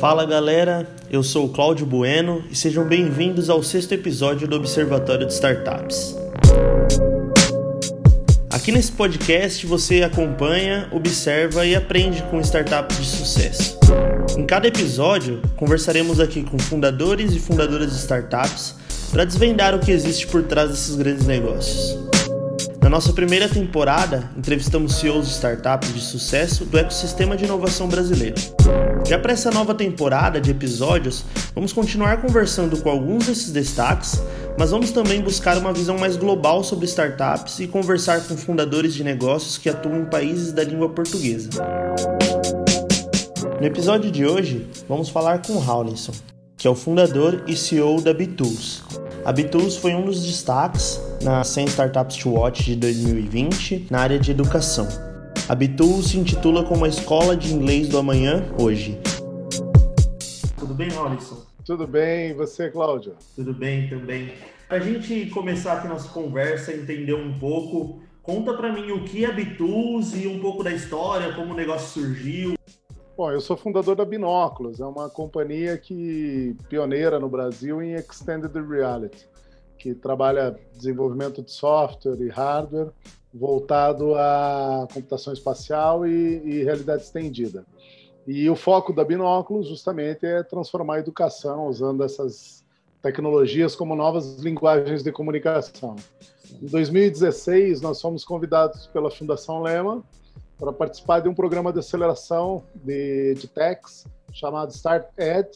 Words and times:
Fala 0.00 0.26
galera, 0.26 0.86
eu 1.10 1.22
sou 1.22 1.46
o 1.46 1.48
Cláudio 1.48 1.86
Bueno 1.86 2.44
e 2.50 2.54
sejam 2.54 2.86
bem-vindos 2.86 3.48
ao 3.48 3.62
sexto 3.62 3.92
episódio 3.92 4.46
do 4.46 4.54
Observatório 4.56 5.26
de 5.26 5.32
Startups. 5.32 6.14
Aqui 8.50 8.70
nesse 8.70 8.92
podcast 8.92 9.64
você 9.66 10.02
acompanha, 10.02 10.86
observa 10.92 11.64
e 11.64 11.74
aprende 11.74 12.22
com 12.24 12.38
startups 12.40 12.98
de 12.98 13.06
sucesso. 13.06 13.78
Em 14.36 14.44
cada 14.44 14.68
episódio, 14.68 15.40
conversaremos 15.56 16.20
aqui 16.20 16.42
com 16.42 16.58
fundadores 16.58 17.32
e 17.32 17.38
fundadoras 17.38 17.90
de 17.90 17.96
startups 17.96 18.74
para 19.10 19.24
desvendar 19.24 19.74
o 19.74 19.78
que 19.78 19.92
existe 19.92 20.26
por 20.26 20.42
trás 20.42 20.68
desses 20.68 20.94
grandes 20.94 21.26
negócios. 21.26 22.15
Na 22.86 22.90
nossa 22.90 23.12
primeira 23.12 23.48
temporada, 23.48 24.30
entrevistamos 24.38 25.00
CEOs 25.00 25.26
de 25.26 25.32
startups 25.32 25.92
de 25.92 26.00
sucesso 26.00 26.64
do 26.64 26.78
ecossistema 26.78 27.36
de 27.36 27.44
inovação 27.44 27.88
brasileiro. 27.88 28.36
Já 29.04 29.18
para 29.18 29.32
essa 29.32 29.50
nova 29.50 29.74
temporada 29.74 30.40
de 30.40 30.52
episódios, 30.52 31.24
vamos 31.52 31.72
continuar 31.72 32.22
conversando 32.22 32.80
com 32.80 32.88
alguns 32.88 33.26
desses 33.26 33.50
destaques, 33.50 34.22
mas 34.56 34.70
vamos 34.70 34.92
também 34.92 35.20
buscar 35.20 35.58
uma 35.58 35.72
visão 35.72 35.98
mais 35.98 36.16
global 36.16 36.62
sobre 36.62 36.86
startups 36.86 37.58
e 37.58 37.66
conversar 37.66 38.20
com 38.20 38.36
fundadores 38.36 38.94
de 38.94 39.02
negócios 39.02 39.58
que 39.58 39.68
atuam 39.68 40.02
em 40.02 40.04
países 40.04 40.52
da 40.52 40.62
língua 40.62 40.88
portuguesa. 40.88 41.50
No 43.60 43.66
episódio 43.66 44.12
de 44.12 44.24
hoje, 44.24 44.64
vamos 44.88 45.08
falar 45.08 45.42
com 45.42 45.58
Rawlinson, 45.58 46.12
que 46.56 46.68
é 46.68 46.70
o 46.70 46.76
fundador 46.76 47.42
e 47.48 47.56
CEO 47.56 48.00
da 48.00 48.14
Bitools, 48.14 48.84
a 49.26 49.32
Bitools 49.32 49.76
foi 49.76 49.92
um 49.92 50.04
dos 50.04 50.24
destaques 50.24 51.00
na 51.20 51.42
100 51.42 51.64
Startups 51.66 52.16
to 52.16 52.30
Watch 52.30 52.62
de 52.62 52.76
2020 52.76 53.88
na 53.90 53.98
área 53.98 54.20
de 54.20 54.30
educação. 54.30 54.86
A 55.48 55.54
Bitools 55.56 56.10
se 56.10 56.16
intitula 56.16 56.62
como 56.62 56.84
a 56.84 56.88
escola 56.88 57.36
de 57.36 57.52
inglês 57.52 57.88
do 57.88 57.98
amanhã 57.98 58.44
hoje. 58.56 58.96
Tudo 60.56 60.72
bem, 60.74 60.92
Maurício? 60.92 61.38
Tudo 61.64 61.88
bem, 61.88 62.30
e 62.30 62.34
você, 62.34 62.70
Cláudia? 62.70 63.14
Tudo 63.34 63.52
bem 63.52 63.88
também. 63.88 64.30
Para 64.68 64.76
a 64.76 64.80
gente 64.80 65.26
começar 65.30 65.72
aqui 65.72 65.88
nossa 65.88 66.08
conversa, 66.08 66.72
entender 66.72 67.14
um 67.14 67.36
pouco, 67.36 68.00
conta 68.22 68.54
para 68.54 68.72
mim 68.72 68.92
o 68.92 69.02
que 69.02 69.24
é 69.24 69.28
a 69.28 69.32
Bitools 69.32 70.14
e 70.14 70.28
um 70.28 70.38
pouco 70.38 70.62
da 70.62 70.70
história, 70.70 71.34
como 71.34 71.52
o 71.52 71.56
negócio 71.56 72.00
surgiu. 72.00 72.54
Bom, 73.16 73.32
eu 73.32 73.40
sou 73.40 73.56
fundador 73.56 73.96
da 73.96 74.04
Binóculos, 74.04 74.78
é 74.78 74.84
uma 74.84 75.08
companhia 75.08 75.78
que 75.78 76.54
pioneira 76.68 77.18
no 77.18 77.30
Brasil 77.30 77.80
em 77.80 77.94
extended 77.94 78.52
reality, 78.52 79.26
que 79.78 79.94
trabalha 79.94 80.54
desenvolvimento 80.74 81.42
de 81.42 81.50
software 81.50 82.20
e 82.20 82.28
hardware 82.28 82.90
voltado 83.32 84.14
à 84.16 84.86
computação 84.92 85.32
espacial 85.32 86.06
e, 86.06 86.42
e 86.44 86.62
realidade 86.62 87.04
estendida. 87.04 87.64
E 88.26 88.50
o 88.50 88.54
foco 88.54 88.92
da 88.92 89.02
Binóculos 89.02 89.66
justamente 89.66 90.26
é 90.26 90.42
transformar 90.42 90.96
a 90.96 90.98
educação 90.98 91.68
usando 91.68 92.04
essas 92.04 92.62
tecnologias 93.00 93.74
como 93.74 93.96
novas 93.96 94.40
linguagens 94.40 95.02
de 95.02 95.10
comunicação. 95.10 95.96
Em 96.60 96.66
2016, 96.66 97.80
nós 97.80 97.98
fomos 97.98 98.26
convidados 98.26 98.86
pela 98.88 99.10
Fundação 99.10 99.62
Lema 99.62 100.04
para 100.58 100.72
participar 100.72 101.20
de 101.20 101.28
um 101.28 101.34
programa 101.34 101.72
de 101.72 101.78
aceleração 101.78 102.64
de, 102.74 103.34
de 103.34 103.46
techs 103.46 104.06
chamado 104.32 104.70
Start 104.70 105.06
Ed. 105.16 105.48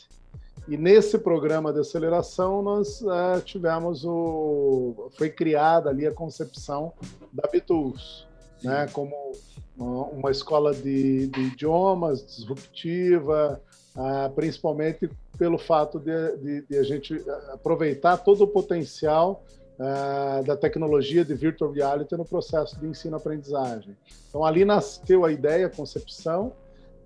E 0.68 0.76
nesse 0.76 1.18
programa 1.18 1.72
de 1.72 1.80
aceleração 1.80 2.62
nós 2.62 3.00
uh, 3.00 3.40
tivemos 3.44 4.04
o 4.04 5.10
foi 5.16 5.30
criada 5.30 5.90
ali 5.90 6.06
a 6.06 6.12
concepção 6.12 6.92
da 7.32 7.48
Bitools, 7.50 8.26
né, 8.62 8.86
como 8.92 9.32
uma 9.76 10.30
escola 10.30 10.74
de, 10.74 11.28
de 11.28 11.40
idiomas 11.40 12.24
disruptiva, 12.24 13.60
uh, 13.96 14.30
principalmente 14.34 15.10
pelo 15.38 15.58
fato 15.58 15.98
de, 15.98 16.36
de, 16.36 16.62
de 16.68 16.76
a 16.76 16.82
gente 16.82 17.14
aproveitar 17.52 18.18
todo 18.18 18.44
o 18.44 18.46
potencial 18.46 19.42
uh, 19.80 20.44
da 20.44 20.56
tecnologia 20.56 21.24
de 21.24 21.34
virtual 21.34 21.72
reality 21.72 22.14
no 22.16 22.24
processo 22.24 22.78
de 22.78 22.86
ensino-aprendizagem. 22.86 23.96
Então, 24.28 24.44
ali 24.44 24.64
nasceu 24.64 25.24
a 25.24 25.32
ideia, 25.32 25.66
a 25.66 25.70
concepção. 25.70 26.52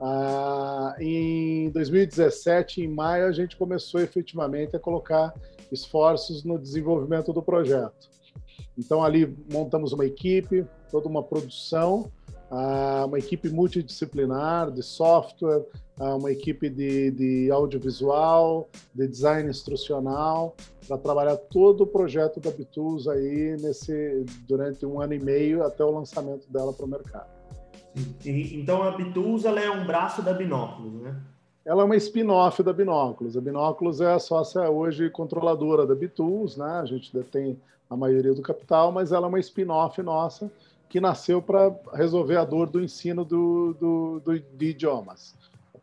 Uh, 0.01 1.01
em 1.01 1.71
2017, 1.71 2.83
em 2.83 2.89
maio, 2.89 3.27
a 3.27 3.33
gente 3.33 3.57
começou 3.57 4.01
efetivamente 4.01 4.75
a 4.75 4.79
colocar 4.79 5.33
esforços 5.71 6.45
no 6.45 6.59
desenvolvimento 6.59 7.33
do 7.33 7.43
projeto. 7.43 8.11
Então, 8.77 9.05
ali 9.05 9.35
montamos 9.51 9.93
uma 9.93 10.05
equipe, 10.05 10.67
toda 10.91 11.09
uma 11.09 11.23
produção, 11.23 12.11
uh, 12.51 13.07
uma 13.07 13.19
equipe 13.19 13.49
multidisciplinar 13.49 14.73
de 14.73 14.83
software, 14.83 15.65
uma 15.99 16.31
equipe 16.31 16.69
de, 16.69 17.11
de 17.13 17.51
audiovisual, 17.51 18.69
de 18.95 19.07
design 19.07 19.49
instrucional, 19.49 20.57
para 20.87 20.99
trabalhar 20.99 21.37
todo 21.37 21.83
o 21.83 21.87
projeto 21.87 22.41
da 22.41 22.51
Bitools 22.51 23.07
aí 23.07 23.57
nesse, 23.61 24.25
durante 24.47 24.85
um 24.85 25.01
ano 25.01 25.15
e 25.15 25.19
meio 25.19 25.65
até 25.65 25.85
o 25.85 25.91
lançamento 25.91 26.51
dela 26.51 26.73
para 26.73 26.85
o 26.85 26.89
mercado. 26.89 27.29
E, 28.25 28.57
então 28.57 28.83
a 28.83 28.91
Bitools 28.91 29.45
ela 29.45 29.61
é 29.61 29.71
um 29.71 29.87
braço 29.87 30.21
da 30.21 30.33
Binóculos, 30.33 31.01
né? 31.01 31.17
Ela 31.65 31.83
é 31.83 31.85
uma 31.85 31.97
spin-off 31.97 32.63
da 32.63 32.73
Binóculos. 32.73 33.37
A 33.37 33.41
Binóculos 33.41 34.01
é 34.01 34.13
a 34.13 34.19
sócia 34.19 34.69
hoje 34.69 35.09
controladora 35.09 35.87
da 35.87 35.95
Bitools, 35.95 36.57
né? 36.57 36.81
A 36.83 36.85
gente 36.85 37.11
detém 37.15 37.59
a 37.89 37.97
maioria 37.97 38.35
do 38.35 38.43
capital, 38.43 38.93
mas 38.93 39.13
ela 39.13 39.27
é 39.27 39.29
uma 39.29 39.39
spin-off 39.39 40.03
nossa 40.03 40.51
que 40.89 41.01
nasceu 41.01 41.41
para 41.41 41.75
resolver 41.95 42.37
a 42.37 42.45
dor 42.45 42.69
do 42.69 42.83
ensino 42.83 43.25
do, 43.25 43.75
do, 43.75 44.21
do, 44.21 44.39
de 44.39 44.67
idiomas 44.67 45.35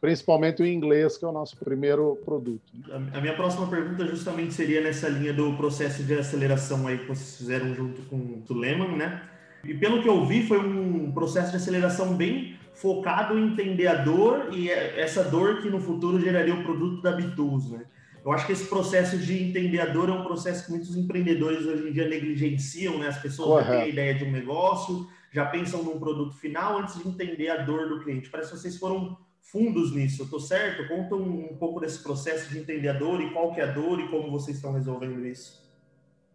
principalmente 0.01 0.63
o 0.63 0.65
inglês, 0.65 1.15
que 1.15 1.23
é 1.23 1.27
o 1.27 1.31
nosso 1.31 1.55
primeiro 1.57 2.19
produto. 2.25 2.73
A 3.13 3.21
minha 3.21 3.35
próxima 3.35 3.67
pergunta 3.67 4.05
justamente 4.07 4.51
seria 4.51 4.81
nessa 4.81 5.07
linha 5.07 5.31
do 5.31 5.53
processo 5.53 6.01
de 6.03 6.15
aceleração 6.15 6.87
aí 6.87 6.97
que 6.97 7.05
vocês 7.05 7.37
fizeram 7.37 7.73
junto 7.75 8.01
com 8.09 8.17
o 8.17 8.53
Lehman, 8.53 8.97
né? 8.97 9.21
E 9.63 9.75
pelo 9.75 10.01
que 10.01 10.09
eu 10.09 10.25
vi, 10.25 10.41
foi 10.47 10.57
um 10.57 11.11
processo 11.11 11.51
de 11.51 11.57
aceleração 11.57 12.15
bem 12.15 12.57
focado 12.73 13.37
em 13.37 13.51
entender 13.51 13.85
a 13.85 13.93
dor 13.93 14.49
e 14.51 14.71
é 14.71 14.99
essa 14.99 15.23
dor 15.23 15.61
que 15.61 15.69
no 15.69 15.79
futuro 15.79 16.19
geraria 16.19 16.55
o 16.55 16.63
produto 16.63 16.99
da 17.03 17.11
Bitools, 17.11 17.69
né? 17.69 17.85
Eu 18.25 18.31
acho 18.31 18.47
que 18.47 18.53
esse 18.53 18.65
processo 18.65 19.19
de 19.19 19.49
entender 19.49 19.81
a 19.81 19.85
dor 19.85 20.09
é 20.09 20.11
um 20.11 20.23
processo 20.23 20.65
que 20.65 20.71
muitos 20.71 20.95
empreendedores 20.95 21.65
hoje 21.65 21.89
em 21.89 21.91
dia 21.91 22.07
negligenciam, 22.07 22.97
né? 22.97 23.07
As 23.07 23.19
pessoas 23.19 23.65
já 23.65 23.71
têm 23.71 23.81
a 23.81 23.87
ideia 23.87 24.15
de 24.15 24.23
um 24.23 24.31
negócio, 24.31 25.07
já 25.31 25.45
pensam 25.45 25.83
num 25.83 25.99
produto 25.99 26.35
final 26.37 26.79
antes 26.79 26.97
de 26.97 27.07
entender 27.07 27.49
a 27.49 27.57
dor 27.57 27.87
do 27.87 27.99
cliente. 27.99 28.29
Parece 28.29 28.51
que 28.51 28.57
vocês 28.57 28.77
foram 28.77 29.17
fundos 29.41 29.93
nisso, 29.93 30.23
eu 30.23 30.29
tô 30.29 30.39
certo? 30.39 30.87
Conta 30.87 31.15
um, 31.15 31.51
um, 31.51 31.57
pouco 31.57 31.79
desse 31.79 32.01
processo 32.01 32.49
de 32.49 32.59
entender 32.59 32.89
a 32.89 32.93
dor 32.93 33.21
e 33.21 33.31
qual 33.31 33.53
que 33.53 33.59
é 33.59 33.63
a 33.63 33.71
dor 33.71 33.99
e 33.99 34.07
como 34.09 34.31
vocês 34.31 34.57
estão 34.57 34.73
resolvendo 34.73 35.25
isso. 35.25 35.61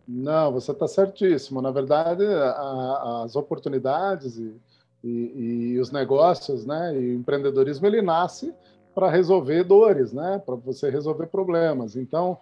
Não, 0.06 0.53
você 0.53 0.72
está 0.72 0.87
certíssimo. 0.87 1.62
Na 1.62 1.71
verdade, 1.71 2.25
a, 2.25 3.22
as 3.25 3.34
oportunidades 3.34 4.37
e, 4.37 4.55
e, 5.03 5.72
e, 5.72 5.81
os 5.81 5.91
negócios, 5.91 6.65
né, 6.65 6.95
e 6.95 7.11
o 7.11 7.15
empreendedorismo, 7.15 7.87
ele 7.87 8.03
nasce 8.03 8.55
para 8.95 9.11
resolver 9.11 9.65
dores, 9.65 10.12
né, 10.12 10.41
para 10.45 10.55
você 10.55 10.91
resolver 10.91 11.27
problemas. 11.27 11.97
Então, 11.97 12.39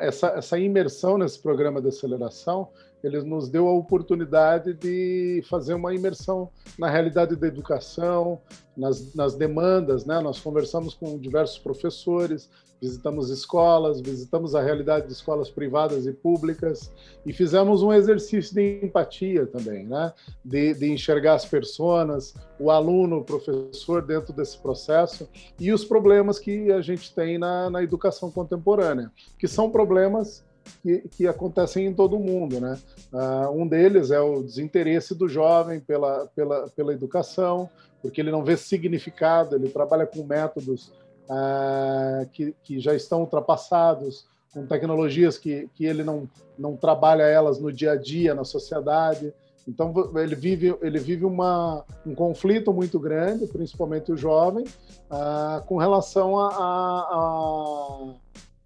essa, 0.00 0.28
essa 0.28 0.58
imersão 0.58 1.16
nesse 1.16 1.38
programa 1.38 1.80
de 1.80 1.88
aceleração, 1.88 2.68
ele 3.02 3.22
nos 3.22 3.48
deu 3.48 3.68
a 3.68 3.72
oportunidade 3.72 4.74
de 4.74 5.42
fazer 5.48 5.74
uma 5.74 5.94
imersão 5.94 6.50
na 6.78 6.88
realidade 6.88 7.36
da 7.36 7.46
educação, 7.46 8.40
nas, 8.76 9.14
nas 9.14 9.34
demandas, 9.34 10.04
né? 10.04 10.20
Nós 10.20 10.40
conversamos 10.40 10.94
com 10.94 11.18
diversos 11.18 11.58
professores, 11.58 12.48
visitamos 12.80 13.30
escolas, 13.30 14.00
visitamos 14.00 14.56
a 14.56 14.60
realidade 14.60 15.06
de 15.06 15.12
escolas 15.12 15.48
privadas 15.48 16.04
e 16.04 16.12
públicas 16.12 16.92
e 17.24 17.32
fizemos 17.32 17.80
um 17.80 17.92
exercício 17.92 18.52
de 18.52 18.80
empatia 18.84 19.46
também, 19.46 19.86
né? 19.86 20.12
De, 20.44 20.74
de 20.74 20.90
enxergar 20.90 21.34
as 21.34 21.44
pessoas, 21.44 22.34
o 22.58 22.70
aluno, 22.70 23.18
o 23.18 23.24
professor 23.24 24.02
dentro 24.02 24.32
desse 24.32 24.58
processo 24.58 25.28
e 25.60 25.72
os 25.72 25.84
problemas 25.84 26.40
que 26.40 26.72
a 26.72 26.80
gente 26.80 27.14
tem 27.14 27.38
na, 27.38 27.70
na 27.70 27.82
educação 27.82 28.30
contemporânea, 28.30 29.12
que 29.38 29.46
são 29.46 29.70
problemas 29.70 30.44
que, 30.82 30.98
que, 31.08 31.28
acontecem 31.28 31.86
em 31.86 31.94
todo 31.94 32.16
o 32.16 32.20
mundo. 32.20 32.60
Né? 32.60 32.78
Uh, 33.12 33.50
um 33.50 33.66
deles 33.66 34.10
é 34.10 34.20
o 34.20 34.42
desinteresse 34.42 35.14
do 35.14 35.28
jovem 35.28 35.80
pela, 35.80 36.26
pela, 36.34 36.68
pela 36.70 36.92
educação, 36.92 37.68
porque 38.00 38.20
ele 38.20 38.30
não 38.30 38.44
vê 38.44 38.56
significado, 38.56 39.54
ele 39.54 39.68
trabalha 39.68 40.06
com 40.06 40.24
métodos 40.24 40.92
uh, 41.28 42.26
que, 42.32 42.54
que 42.62 42.80
já 42.80 42.94
estão 42.94 43.20
ultrapassados, 43.20 44.26
com 44.52 44.66
tecnologias 44.66 45.38
que, 45.38 45.68
que 45.74 45.86
ele 45.86 46.04
não, 46.04 46.28
não 46.58 46.76
trabalha 46.76 47.22
elas 47.22 47.58
no 47.58 47.72
dia 47.72 47.92
a 47.92 47.96
dia, 47.96 48.34
na 48.34 48.44
sociedade. 48.44 49.32
Então 49.66 49.94
ele 50.16 50.34
vive 50.34 50.76
ele 50.82 50.98
vive 50.98 51.24
uma, 51.24 51.84
um 52.04 52.14
conflito 52.14 52.72
muito 52.72 52.98
grande, 52.98 53.46
principalmente 53.46 54.12
o 54.12 54.16
jovem, 54.16 54.64
uh, 54.64 55.64
com 55.66 55.76
relação 55.76 56.38
a, 56.38 56.48
a, 56.48 58.14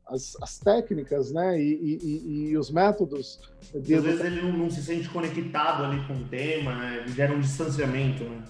as, 0.06 0.37
as 0.41 0.58
técnicas 0.58 1.32
né, 1.32 1.61
e, 1.61 1.99
e, 2.03 2.50
e, 2.50 2.58
os 2.58 2.70
métodos. 2.70 3.41
De... 3.75 3.94
Às 3.94 4.05
vezes 4.05 4.25
ele 4.25 4.43
não, 4.43 4.53
não, 4.53 4.70
se 4.70 4.82
sente 4.82 5.08
conectado 5.08 5.85
ali 5.85 6.06
com 6.06 6.14
o 6.14 6.25
tema, 6.29 6.75
né? 6.75 7.05
gera 7.08 7.32
um 7.32 7.41
distanciamento. 7.41 8.25
Né? 8.25 8.43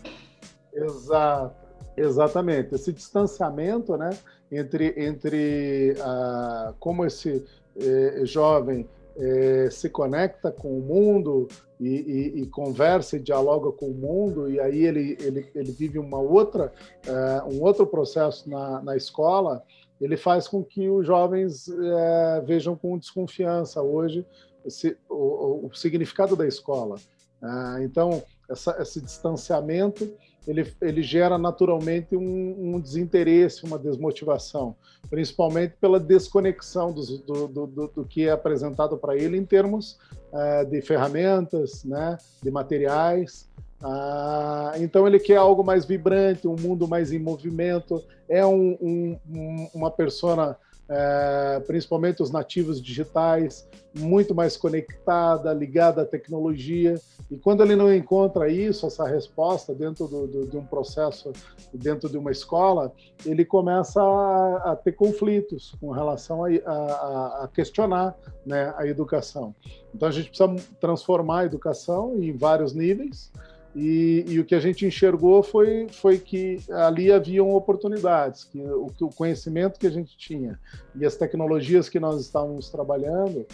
Exato. 0.75 1.67
Exatamente. 1.97 2.75
Esse 2.75 2.93
distanciamento 2.93 3.97
né, 3.97 4.11
entre, 4.53 4.95
entre 4.99 5.93
uh, 5.93 6.75
como 6.79 7.07
esse 7.07 7.43
eh, 7.79 8.21
jovem 8.25 8.87
eh, 9.19 9.69
se 9.71 9.89
conecta 9.89 10.51
com 10.51 10.79
o 10.79 10.83
mundo 10.83 11.49
e, 11.81 11.89
e, 11.89 12.43
e, 12.43 12.47
conversa 12.47 13.17
e 13.17 13.21
dialoga 13.21 13.73
com 13.73 13.87
o 13.87 13.95
mundo, 13.95 14.51
e 14.51 14.61
aí 14.61 14.85
ele, 14.85 15.17
ele, 15.21 15.51
ele 15.55 15.73
vive 15.73 15.99
uma 15.99 16.19
outra, 16.19 16.73
uh, 17.07 17.55
um 17.55 17.63
outro 17.63 17.87
processo 17.87 18.49
na, 18.49 18.83
na 18.83 18.97
escola, 18.97 19.63
ele 20.01 20.17
faz 20.17 20.47
com 20.47 20.63
que 20.63 20.89
os 20.89 21.07
jovens 21.07 21.69
uh, 21.69 22.45
vejam 22.45 22.77
com 22.77 22.99
desconfiança 22.99 23.81
hoje 23.81 24.27
esse, 24.65 24.97
o, 25.09 25.67
o, 25.67 25.71
significado 25.75 26.37
da 26.37 26.47
escola. 26.47 26.97
Uh, 27.43 27.83
então, 27.83 28.23
essa, 28.49 28.77
esse 28.81 29.01
distanciamento 29.01 30.13
ele, 30.47 30.73
ele 30.81 31.03
gera 31.03 31.37
naturalmente 31.37 32.17
um, 32.17 32.75
um 32.77 32.81
desinteresse, 32.81 33.65
uma 33.65 33.79
desmotivação, 33.79 34.77
principalmente 35.11 35.75
pela 35.81 35.99
desconexão 35.99 36.93
do, 36.93 37.19
do, 37.19 37.67
do, 37.67 37.89
do 37.89 38.05
que 38.05 38.29
é 38.29 38.31
apresentado 38.31 38.97
para 38.97 39.17
ele 39.17 39.37
em 39.37 39.45
termos 39.45 39.99
uh, 40.33 40.65
de 40.71 40.81
ferramentas, 40.81 41.85
né, 41.85 42.17
de 42.43 42.51
materiais. 42.51 43.49
Uh, 43.83 44.83
então 44.83 45.07
ele 45.07 45.19
quer 45.19 45.37
algo 45.37 45.63
mais 45.63 45.85
vibrante, 45.85 46.49
um 46.49 46.57
mundo 46.57 46.89
mais 46.89 47.13
em 47.13 47.19
movimento, 47.19 48.03
é 48.29 48.45
um, 48.45 48.77
um, 48.81 49.69
uma 49.75 49.91
persona 49.91 50.57
é, 50.89 51.61
principalmente 51.67 52.23
os 52.23 52.31
nativos 52.31 52.81
digitais, 52.81 53.69
muito 53.93 54.35
mais 54.35 54.57
conectada, 54.57 55.53
ligada 55.53 56.03
à 56.03 56.05
tecnologia. 56.05 57.01
E 57.31 57.37
quando 57.37 57.63
ele 57.63 57.75
não 57.75 57.93
encontra 57.93 58.49
isso, 58.49 58.87
essa 58.87 59.05
resposta 59.05 59.75
dentro 59.75 60.07
do, 60.07 60.27
do, 60.27 60.47
de 60.47 60.57
um 60.57 60.65
processo, 60.65 61.33
dentro 61.73 62.09
de 62.09 62.17
uma 62.17 62.31
escola, 62.31 62.93
ele 63.25 63.45
começa 63.45 64.01
a, 64.01 64.73
a 64.73 64.77
ter 64.77 64.93
conflitos 64.93 65.75
com 65.81 65.91
relação 65.91 66.45
a, 66.45 66.51
a, 66.51 67.45
a 67.45 67.49
questionar 67.49 68.17
né, 68.45 68.73
a 68.77 68.87
educação. 68.87 69.55
Então 69.93 70.09
a 70.09 70.13
gente 70.13 70.29
precisa 70.29 70.55
transformar 70.81 71.41
a 71.41 71.45
educação 71.47 72.17
em 72.23 72.37
vários 72.37 72.73
níveis. 72.73 73.33
E, 73.79 74.25
e, 74.27 74.41
o 74.41 74.45
que 74.47 74.55
a 74.55 74.59
gente 74.59 74.87
enxergou 74.87 75.43
foi, 75.43 75.87
foi 75.91 76.19
que 76.19 76.59
ali 76.71 77.13
haviam 77.13 77.55
oportunidades, 77.55 78.43
que 78.43 78.59
o, 78.59 78.87
o, 78.87 79.11
conhecimento 79.11 79.79
que 79.79 79.87
a 79.87 79.91
gente 79.91 80.17
tinha 80.17 80.59
e 80.95 81.05
as 81.05 81.15
tecnologias 81.15 81.87
que 81.87 82.01
nós 82.01 82.19
estávamos 82.19 82.71
trabalhando, 82.71 83.45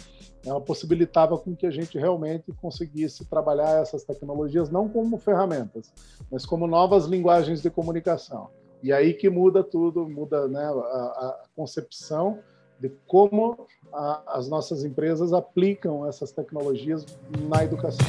ela 0.45 0.61
possibilitava 0.61 1.37
com 1.37 1.53
que 1.53 1.65
a 1.65 1.71
gente 1.71 1.97
realmente 1.97 2.53
conseguisse 2.61 3.25
trabalhar 3.25 3.81
essas 3.81 4.05
tecnologias 4.05 4.69
não 4.69 4.87
como 4.87 5.17
ferramentas, 5.17 5.91
mas 6.31 6.45
como 6.45 6.67
novas 6.67 7.03
linguagens 7.03 7.61
de 7.61 7.69
comunicação. 7.69 8.47
E 8.81 8.93
aí 8.93 9.13
que 9.13 9.29
muda 9.29 9.61
tudo, 9.61 10.07
muda 10.07 10.47
né, 10.47 10.63
a, 10.63 10.69
a 10.69 11.43
concepção 11.53 12.39
de 12.79 12.89
como 13.07 13.67
a, 13.91 14.37
as 14.37 14.47
nossas 14.47 14.85
empresas 14.85 15.33
aplicam 15.33 16.07
essas 16.07 16.31
tecnologias 16.31 17.05
na 17.49 17.61
educação. 17.61 18.07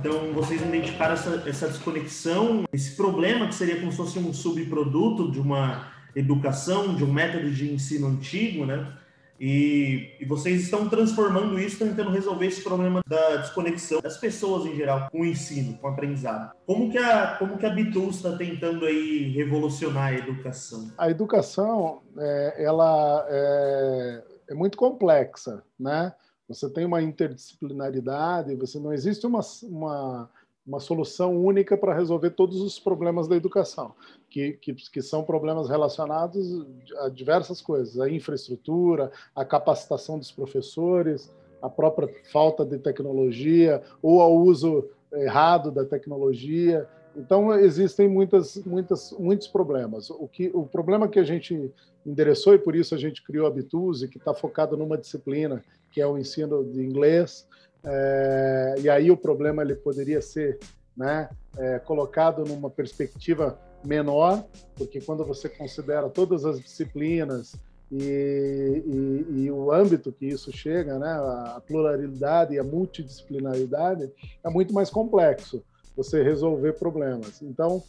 Então, 0.00 0.32
vocês 0.32 0.62
identificaram 0.62 1.14
essa, 1.14 1.42
essa 1.46 1.68
desconexão, 1.68 2.64
esse 2.72 2.94
problema 2.94 3.48
que 3.48 3.54
seria 3.54 3.80
como 3.80 3.90
se 3.90 3.96
fosse 3.96 4.18
um 4.18 4.32
subproduto 4.32 5.30
de 5.30 5.40
uma 5.40 5.88
educação, 6.14 6.94
de 6.94 7.02
um 7.02 7.12
método 7.12 7.50
de 7.50 7.72
ensino 7.72 8.06
antigo, 8.06 8.64
né? 8.64 8.92
E, 9.40 10.16
e, 10.20 10.24
vocês 10.24 10.62
estão 10.62 10.88
transformando 10.88 11.60
isso, 11.60 11.78
tentando 11.78 12.10
resolver 12.10 12.46
esse 12.46 12.60
problema 12.60 13.00
da 13.06 13.36
desconexão 13.36 14.00
das 14.00 14.16
pessoas 14.16 14.66
em 14.66 14.74
geral 14.74 15.08
com 15.12 15.20
o 15.20 15.26
ensino, 15.26 15.78
com 15.78 15.86
o 15.86 15.90
aprendizado. 15.90 16.52
Como 16.66 16.90
que 16.90 16.98
a, 16.98 17.36
como 17.38 17.56
que 17.56 17.64
a 17.64 17.70
Bitul 17.70 18.10
está 18.10 18.36
tentando 18.36 18.84
aí 18.84 19.32
revolucionar 19.36 20.08
a 20.08 20.14
educação? 20.14 20.90
A 20.98 21.08
educação, 21.08 22.02
é, 22.18 22.64
ela 22.64 23.26
é, 23.28 24.22
é 24.50 24.54
muito 24.54 24.76
complexa, 24.76 25.62
né? 25.78 26.12
Você 26.48 26.68
tem 26.70 26.84
uma 26.84 27.02
interdisciplinaridade, 27.02 28.54
você 28.54 28.78
não 28.78 28.92
existe 28.92 29.26
uma, 29.26 29.40
uma, 29.64 30.30
uma 30.66 30.80
solução 30.80 31.36
única 31.36 31.76
para 31.76 31.94
resolver 31.94 32.30
todos 32.30 32.60
os 32.62 32.78
problemas 32.78 33.28
da 33.28 33.36
educação, 33.36 33.94
que, 34.30 34.52
que, 34.52 34.72
que, 34.72 35.02
são 35.02 35.22
problemas 35.22 35.68
relacionados 35.68 36.66
a 37.00 37.10
diversas 37.10 37.60
coisas, 37.60 38.00
a 38.00 38.08
infraestrutura, 38.08 39.12
a 39.34 39.44
capacitação 39.44 40.18
dos 40.18 40.32
professores, 40.32 41.30
a 41.60 41.68
própria 41.68 42.08
falta 42.32 42.64
de 42.64 42.78
tecnologia 42.78 43.82
ou 44.00 44.22
ao 44.22 44.34
uso 44.34 44.88
errado 45.12 45.70
da 45.70 45.84
tecnologia. 45.84 46.88
Então 47.18 47.52
existem 47.58 48.08
muitas, 48.08 48.56
muitas, 48.64 49.12
muitos 49.18 49.48
problemas. 49.48 50.08
O 50.08 50.28
que, 50.28 50.50
o 50.54 50.64
problema 50.64 51.08
que 51.08 51.18
a 51.18 51.24
gente 51.24 51.72
endereçou 52.06 52.54
e 52.54 52.58
por 52.58 52.76
isso 52.76 52.94
a 52.94 52.98
gente 52.98 53.24
criou 53.24 53.46
a 53.46 53.50
Bituse, 53.50 54.08
que 54.08 54.18
está 54.18 54.32
focado 54.32 54.76
numa 54.76 54.96
disciplina 54.96 55.62
que 55.90 56.00
é 56.00 56.06
o 56.06 56.16
ensino 56.16 56.64
de 56.64 56.80
inglês. 56.80 57.46
É, 57.84 58.74
e 58.80 58.88
aí 58.88 59.10
o 59.10 59.16
problema 59.16 59.62
ele 59.62 59.74
poderia 59.74 60.22
ser 60.22 60.58
né, 60.96 61.28
é, 61.56 61.78
colocado 61.80 62.44
numa 62.44 62.70
perspectiva 62.70 63.58
menor, 63.84 64.44
porque 64.76 65.00
quando 65.00 65.24
você 65.24 65.48
considera 65.48 66.08
todas 66.08 66.44
as 66.44 66.60
disciplinas 66.60 67.54
e, 67.90 68.82
e, 68.84 69.44
e, 69.44 69.50
o 69.50 69.72
âmbito 69.72 70.12
que 70.12 70.26
isso 70.26 70.52
chega, 70.52 70.98
né, 70.98 71.08
a 71.08 71.62
pluralidade 71.66 72.54
e 72.54 72.58
a 72.58 72.64
multidisciplinaridade, 72.64 74.12
é 74.44 74.50
muito 74.50 74.74
mais 74.74 74.90
complexo 74.90 75.64
você 75.98 76.22
resolver 76.22 76.74
problemas. 76.74 77.42
Então, 77.42 77.82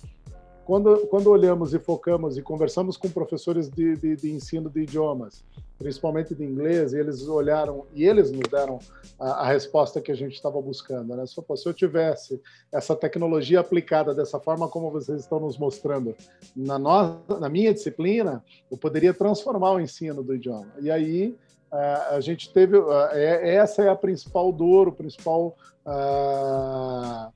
quando, 0.65 1.07
quando 1.07 1.27
olhamos 1.27 1.75
e 1.75 1.79
focamos 1.79 2.38
e 2.38 2.41
conversamos 2.41 2.97
com 2.97 3.07
professores 3.07 3.69
de, 3.69 3.95
de, 3.95 4.15
de, 4.15 4.31
ensino 4.31 4.67
de 4.67 4.81
idiomas, 4.81 5.44
principalmente 5.77 6.33
de 6.33 6.44
inglês, 6.44 6.91
e 6.91 7.00
eles 7.00 7.27
olharam 7.27 7.85
e 7.94 8.03
eles 8.06 8.31
nos 8.31 8.50
deram 8.50 8.79
a, 9.19 9.44
a 9.44 9.47
resposta 9.47 10.01
que 10.01 10.11
a 10.11 10.15
gente 10.15 10.33
estava 10.33 10.59
buscando. 10.59 11.15
Né? 11.15 11.23
Se, 11.27 11.35
se 11.35 11.69
eu 11.69 11.73
tivesse 11.73 12.41
essa 12.71 12.95
tecnologia 12.95 13.59
aplicada 13.59 14.13
dessa 14.13 14.39
forma 14.39 14.67
como 14.67 14.89
vocês 14.89 15.21
estão 15.21 15.39
nos 15.39 15.57
mostrando 15.57 16.15
na, 16.55 16.79
nossa, 16.79 17.39
na 17.39 17.50
minha 17.50 17.73
disciplina, 17.73 18.44
eu 18.71 18.77
poderia 18.77 19.13
transformar 19.13 19.73
o 19.73 19.79
ensino 19.79 20.23
do 20.23 20.35
idioma. 20.35 20.71
E 20.81 20.89
aí 20.89 21.35
a 21.71 22.19
gente 22.19 22.51
teve 22.51 22.75
é, 23.12 23.55
essa 23.55 23.83
é 23.83 23.89
a 23.89 23.95
principal 23.95 24.51
dor, 24.51 24.88
o 24.88 24.91
principal 24.91 25.55
uh, 25.85 27.31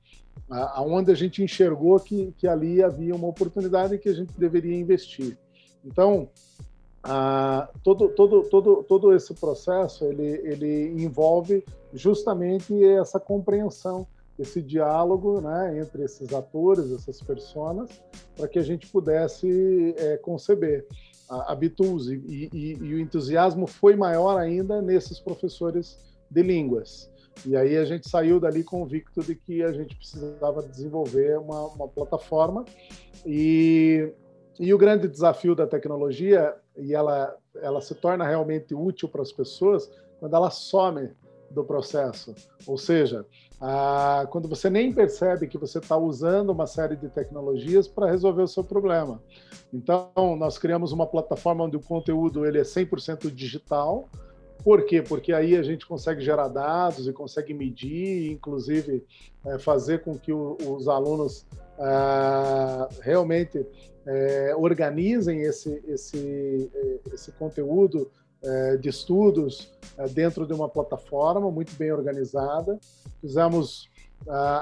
aonde 0.54 1.12
a 1.12 1.16
gente 1.16 1.44
enxergou 1.44 2.00
que, 2.00 2.34
que 2.38 2.48
ali 2.48 2.84
havia 2.84 3.16
uma 3.16 3.28
oportunidade 3.28 3.98
que 3.98 4.10
a 4.10 4.14
gente 4.14 4.34
deveria 4.38 4.78
investir. 4.78 5.38
Então, 5.84 6.30
todo, 7.84 8.10
todo, 8.10 8.44
todo, 8.44 8.84
todo 8.84 9.14
esse 9.14 9.34
processo 9.34 10.06
ele, 10.06 10.42
ele 10.44 11.04
envolve 11.04 11.64
justamente 11.94 12.84
essa 12.84 13.20
compreensão, 13.20 14.08
esse 14.38 14.62
diálogo 14.62 15.42
né, 15.42 15.80
entre 15.80 16.04
esses 16.04 16.34
atores, 16.34 16.92
essas 16.92 17.22
personas, 17.22 17.90
para 18.36 18.48
que 18.48 18.58
a 18.58 18.64
gente 18.64 18.88
pudesse 18.88 19.94
é, 19.98 20.18
conceber 20.18 20.88
a, 21.30 21.52
a 21.52 21.56
Bitus. 21.56 22.10
E, 22.10 22.50
e, 22.52 22.78
e 22.82 22.94
o 22.96 23.00
entusiasmo 23.00 23.68
foi 23.68 23.96
maior 23.96 24.40
ainda 24.40 24.82
nesses 24.82 25.20
professores 25.20 26.00
de 26.30 26.42
línguas. 26.42 27.13
E 27.46 27.56
aí 27.56 27.78
a 27.78 27.86
gente 27.86 28.10
saiu 28.10 28.40
dali 28.40 28.64
convicto 28.64 29.22
de 29.22 29.36
que 29.36 29.64
a 29.64 29.72
gente 29.72 29.96
precisava 29.96 30.62
desenvolver 30.64 31.38
uma, 31.40 31.68
uma 31.68 31.88
plataforma 31.88 32.64
e, 33.26 34.14
e 34.60 34.74
o 34.74 34.78
grande 34.78 35.08
desafio 35.08 35.56
da 35.56 35.68
tecnologia 35.68 36.56
e 36.78 36.94
ela 36.94 37.36
ela 37.62 37.82
se 37.82 37.94
torna 37.96 38.26
realmente 38.26 38.74
útil 38.74 39.08
para 39.08 39.22
as 39.22 39.32
pessoas 39.32 39.92
quando 40.20 40.36
ela 40.36 40.50
some 40.50 41.12
do 41.52 41.64
processo, 41.64 42.34
ou 42.66 42.78
seja, 42.78 43.26
a, 43.62 44.28
quando 44.32 44.48
você 44.48 44.70
nem 44.70 44.92
percebe 44.92 45.48
que 45.48 45.58
você 45.58 45.78
está 45.78 45.96
usando 45.96 46.50
uma 46.50 46.66
série 46.66 46.96
de 46.96 47.08
tecnologias 47.10 47.88
para 47.88 48.10
resolver 48.10 48.42
o 48.42 48.48
seu 48.48 48.64
problema. 48.64 49.22
Então, 49.72 50.12
nós 50.36 50.58
criamos 50.58 50.92
uma 50.92 51.06
plataforma 51.06 51.64
onde 51.64 51.78
o 51.78 51.80
conteúdo 51.80 52.46
ele 52.46 52.58
é 52.58 52.64
100% 52.64 53.30
digital, 53.30 54.10
por 54.64 54.86
quê? 54.86 55.02
Porque 55.02 55.34
aí 55.34 55.56
a 55.56 55.64
gente 55.64 55.86
consegue 55.86 56.22
gerar 56.22 56.48
dados 56.48 57.08
e 57.08 57.14
consegue 57.14 57.54
medir, 57.54 58.32
inclusive 58.32 59.04
é, 59.46 59.60
fazer 59.60 60.02
com 60.02 60.18
que 60.18 60.32
o, 60.32 60.58
os 60.60 60.88
alunos 60.88 61.46
ah, 61.78 62.88
realmente 63.02 63.66
é, 64.06 64.54
organizem 64.56 65.42
esse, 65.42 65.84
esse, 65.88 66.72
esse 67.14 67.32
conteúdo 67.34 68.10
é, 68.42 68.78
de 68.78 68.90
estudos 68.90 69.72
é, 69.98 70.08
dentro 70.08 70.46
de 70.46 70.54
uma 70.54 70.70
plataforma 70.70 71.50
muito 71.52 71.74
bem 71.76 71.92
organizada. 71.92 72.80
Fizemos 73.22 73.92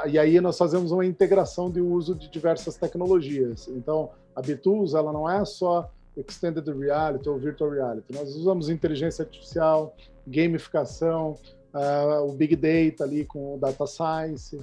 e 0.08 0.18
aí 0.18 0.42
nós 0.42 0.58
fazemos 0.58 0.92
uma 0.92 1.06
integração 1.06 1.70
de 1.70 1.80
uso 1.80 2.16
de 2.16 2.28
diversas 2.32 2.78
tecnologias. 2.78 3.68
Então, 3.68 4.10
a 4.36 4.42
Bitools 4.42 4.96
ela 4.96 5.14
não 5.14 5.30
é 5.30 5.46
só 5.46 5.88
extended 6.16 6.68
reality 6.68 7.30
ou 7.30 7.38
virtual 7.38 7.72
reality. 7.72 8.14
Nós 8.14 8.36
usamos 8.36 8.70
inteligência 8.70 9.24
artificial, 9.24 9.96
gamificação, 10.28 11.38
uh, 11.74 12.28
o 12.28 12.34
big 12.34 12.56
data 12.56 13.04
ali 13.04 13.26
com 13.26 13.56
o 13.56 13.58
data 13.58 13.86
science, 13.88 14.60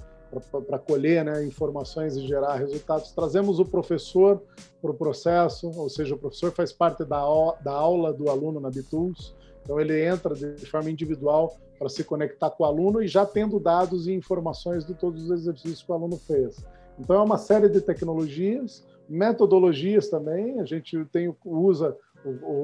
para 0.69 0.78
colher 0.78 1.25
né, 1.25 1.45
informações 1.45 2.17
e 2.17 2.26
gerar 2.26 2.57
resultados. 2.57 3.12
Trazemos 3.12 3.59
o 3.59 3.64
professor 3.64 4.43
para 4.81 4.90
o 4.90 4.95
processo, 4.95 5.71
ou 5.71 5.88
seja, 5.88 6.14
o 6.14 6.19
professor 6.19 6.52
faz 6.52 6.73
parte 6.73 7.05
da, 7.05 7.25
da 7.62 7.73
aula 7.73 8.12
do 8.12 8.28
aluno 8.28 8.61
na 8.61 8.71
Bitools, 8.71 9.35
então 9.62 9.81
ele 9.81 10.05
entra 10.05 10.35
de 10.35 10.67
forma 10.67 10.90
individual 10.90 11.57
para 11.78 11.88
se 11.88 12.05
conectar 12.05 12.50
com 12.50 12.64
o 12.64 12.67
aluno 12.67 13.02
e 13.02 13.09
já 13.09 13.25
tendo 13.25 13.59
dados 13.59 14.07
e 14.07 14.12
informações 14.12 14.85
de 14.85 14.95
todos 14.95 15.25
os 15.25 15.31
exercícios 15.31 15.83
que 15.83 15.90
o 15.90 15.95
aluno 15.95 16.17
fez. 16.17 16.57
Então 16.99 17.17
é 17.17 17.23
uma 17.23 17.38
série 17.38 17.69
de 17.69 17.81
tecnologias, 17.81 18.85
metodologias 19.09 20.09
também, 20.09 20.61
a 20.61 20.64
gente 20.64 21.05
tem, 21.07 21.35
usa 21.45 21.97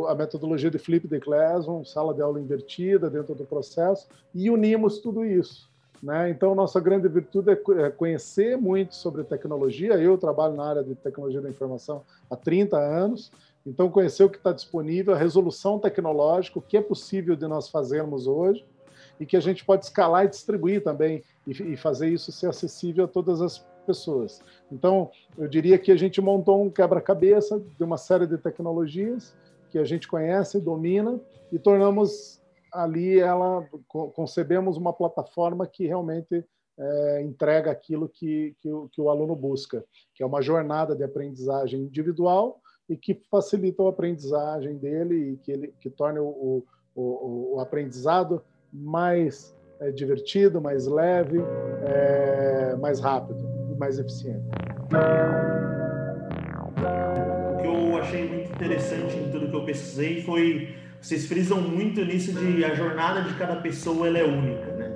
a 0.09 0.15
metodologia 0.15 0.71
de 0.71 0.79
Flip 0.79 1.07
the 1.07 1.21
Classroom, 1.21 1.85
sala 1.85 2.13
de 2.13 2.21
aula 2.21 2.41
invertida 2.41 3.09
dentro 3.09 3.35
do 3.35 3.45
processo, 3.45 4.09
e 4.35 4.51
unimos 4.51 4.99
tudo 4.99 5.25
isso. 5.25 5.71
Né? 6.03 6.29
Então, 6.29 6.55
nossa 6.55 6.81
grande 6.81 7.09
virtude 7.09 7.53
é, 7.53 7.87
é 7.87 7.91
conhecer 7.91 8.59
muito 8.59 8.95
sobre 8.95 9.25
tecnologia. 9.25 9.95
Eu 9.95 10.19
trabalho 10.19 10.55
na 10.55 10.65
área 10.65 10.85
de 10.85 10.95
tecnologia 10.97 11.41
da 11.41 11.49
informação 11.49 12.03
há 12.29 12.37
30 12.37 12.77
anos, 12.77 13.33
então 13.65 13.89
conhecer 13.89 14.25
o 14.25 14.29
que 14.29 14.37
está 14.37 14.53
disponível, 14.53 15.15
a 15.15 15.17
resolução 15.17 15.79
tecnológica, 15.79 16.59
o 16.59 16.63
que 16.63 16.77
é 16.77 16.83
possível 16.83 17.35
de 17.35 17.47
nós 17.47 17.69
fazermos 17.69 18.27
hoje 18.27 18.67
e 19.19 19.25
que 19.25 19.37
a 19.37 19.41
gente 19.41 19.65
pode 19.65 19.85
escalar 19.85 20.25
e 20.27 20.29
distribuir 20.29 20.83
também 20.83 21.23
e 21.47 21.77
fazer 21.77 22.09
isso 22.09 22.33
ser 22.33 22.49
acessível 22.49 23.05
a 23.05 23.09
todas 23.09 23.41
as 23.41 23.65
pessoas. 23.85 24.43
Então, 24.71 25.11
eu 25.39 25.47
diria 25.47 25.79
que 25.79 25.93
a 25.93 25.97
gente 25.97 26.21
montou 26.21 26.63
um 26.63 26.71
quebra-cabeça 26.71 27.61
de 27.61 27.85
uma 27.85 27.97
série 27.97 28.27
de 28.27 28.39
tecnologias 28.39 29.37
que 29.71 29.79
a 29.79 29.85
gente 29.85 30.09
conhece, 30.09 30.61
domina 30.61 31.21
e 31.53 31.59
tornamos 31.59 32.41
ali 32.75 33.21
ela 33.21 33.65
concebemos 33.89 34.77
uma 34.77 34.93
plataforma 34.93 35.67
que 35.67 35.87
realmente 35.87 36.45
é, 36.77 37.23
entrega 37.23 37.71
aquilo 37.71 38.09
que, 38.09 38.57
que 38.59 38.69
o, 38.73 38.89
que, 38.89 39.01
o, 39.01 39.09
aluno 39.09 39.37
busca, 39.37 39.85
que 40.13 40.25
é 40.25 40.27
uma 40.27 40.43
jornada 40.43 40.97
de 40.97 41.05
aprendizagem 41.05 41.83
individual 41.83 42.61
e 42.89 42.97
que 42.97 43.15
facilita 43.31 43.85
a 43.85 43.89
aprendizagem 43.89 44.77
dele 44.77 45.33
e 45.33 45.37
que 45.37 45.53
ele 45.53 45.75
que 45.81 45.89
torne 45.89 46.19
o, 46.19 46.65
o, 46.95 47.55
o 47.55 47.61
aprendizado 47.61 48.43
mais 48.73 49.57
é, 49.79 49.93
divertido, 49.93 50.61
mais 50.61 50.87
leve, 50.87 51.39
é, 51.87 52.75
mais 52.77 52.99
rápido 52.99 53.54
e 53.75 53.79
mais 53.79 53.99
eficiente. 53.99 54.45
O 57.53 57.57
que 57.61 57.67
eu 57.67 57.99
achei 57.99 58.29
muito 58.29 58.53
interessante 58.53 59.17
em 59.17 59.31
tudo 59.31 59.49
que 59.49 59.57
eu 59.57 59.65
pesquisei 59.65 60.23
foi 60.23 60.75
vocês 61.01 61.27
frisam 61.27 61.61
muito 61.61 62.03
nisso 62.03 62.33
de 62.33 62.65
a 62.65 62.75
jornada 62.75 63.21
de 63.23 63.35
cada 63.35 63.57
pessoa 63.57 64.07
ela 64.07 64.19
é 64.19 64.25
única, 64.25 64.73
né? 64.73 64.91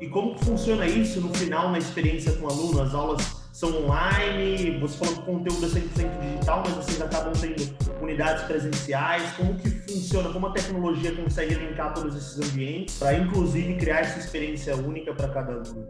E 0.00 0.08
como 0.08 0.36
funciona 0.38 0.84
isso 0.86 1.20
no 1.20 1.32
final 1.32 1.70
na 1.70 1.78
experiência 1.78 2.32
com 2.32 2.46
o 2.46 2.50
aluno? 2.50 2.82
As 2.82 2.92
aulas 2.94 3.36
são 3.52 3.84
online, 3.84 4.78
você 4.80 4.98
falou 4.98 5.14
que 5.14 5.20
o 5.20 5.24
conteúdo 5.24 5.64
é 5.64 5.68
100% 5.68 6.20
digital, 6.20 6.62
mas 6.66 6.74
vocês 6.74 7.00
acabam 7.00 7.32
tendo 7.32 7.74
unidades 8.02 8.42
presenciais. 8.42 9.22
Como 9.36 9.54
que 9.54 9.70
funciona? 9.70 10.30
Como 10.30 10.48
a 10.48 10.52
tecnologia 10.52 11.14
consegue 11.14 11.54
linkar 11.54 11.94
todos 11.94 12.14
esses 12.16 12.52
ambientes 12.52 12.98
para, 12.98 13.16
inclusive, 13.16 13.76
criar 13.76 14.00
essa 14.00 14.18
experiência 14.18 14.76
única 14.76 15.14
para 15.14 15.28
cada 15.28 15.52
aluno? 15.52 15.86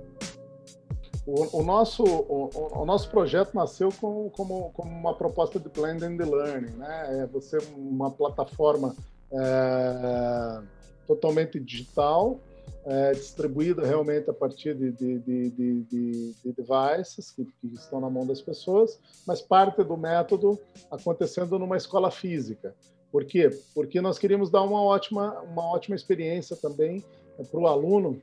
O, 1.26 1.62
nosso, 1.64 2.04
o, 2.04 2.50
o, 2.82 2.84
nosso 2.84 3.10
projeto 3.10 3.52
nasceu 3.52 3.88
com, 4.00 4.30
como, 4.30 4.70
como 4.70 4.88
uma 4.88 5.12
proposta 5.12 5.58
de 5.58 5.68
Blended 5.68 6.18
Learning, 6.18 6.76
né? 6.76 7.22
É 7.22 7.26
você 7.26 7.58
uma 7.76 8.12
plataforma 8.12 8.94
é, 9.32 10.62
totalmente 11.04 11.58
digital, 11.58 12.38
é, 12.84 13.10
distribuída 13.10 13.84
realmente 13.84 14.30
a 14.30 14.32
partir 14.32 14.76
de, 14.76 14.92
de, 14.92 15.18
de, 15.18 15.82
de 15.82 16.34
devices 16.52 17.32
que, 17.32 17.44
que, 17.44 17.74
estão 17.74 18.00
na 18.00 18.08
mão 18.08 18.24
das 18.24 18.40
pessoas, 18.40 18.96
mas 19.26 19.42
parte 19.42 19.82
do 19.82 19.96
método 19.96 20.56
acontecendo 20.92 21.58
numa 21.58 21.76
escola 21.76 22.08
física. 22.08 22.72
Por 23.10 23.24
quê? 23.24 23.50
Porque 23.74 24.00
nós 24.00 24.16
queríamos 24.16 24.48
dar 24.48 24.62
uma 24.62 24.80
ótima, 24.80 25.40
uma 25.40 25.72
ótima 25.72 25.96
experiência 25.96 26.54
também 26.54 27.04
é, 27.36 27.42
para 27.42 27.58
o 27.58 27.66
aluno 27.66 28.22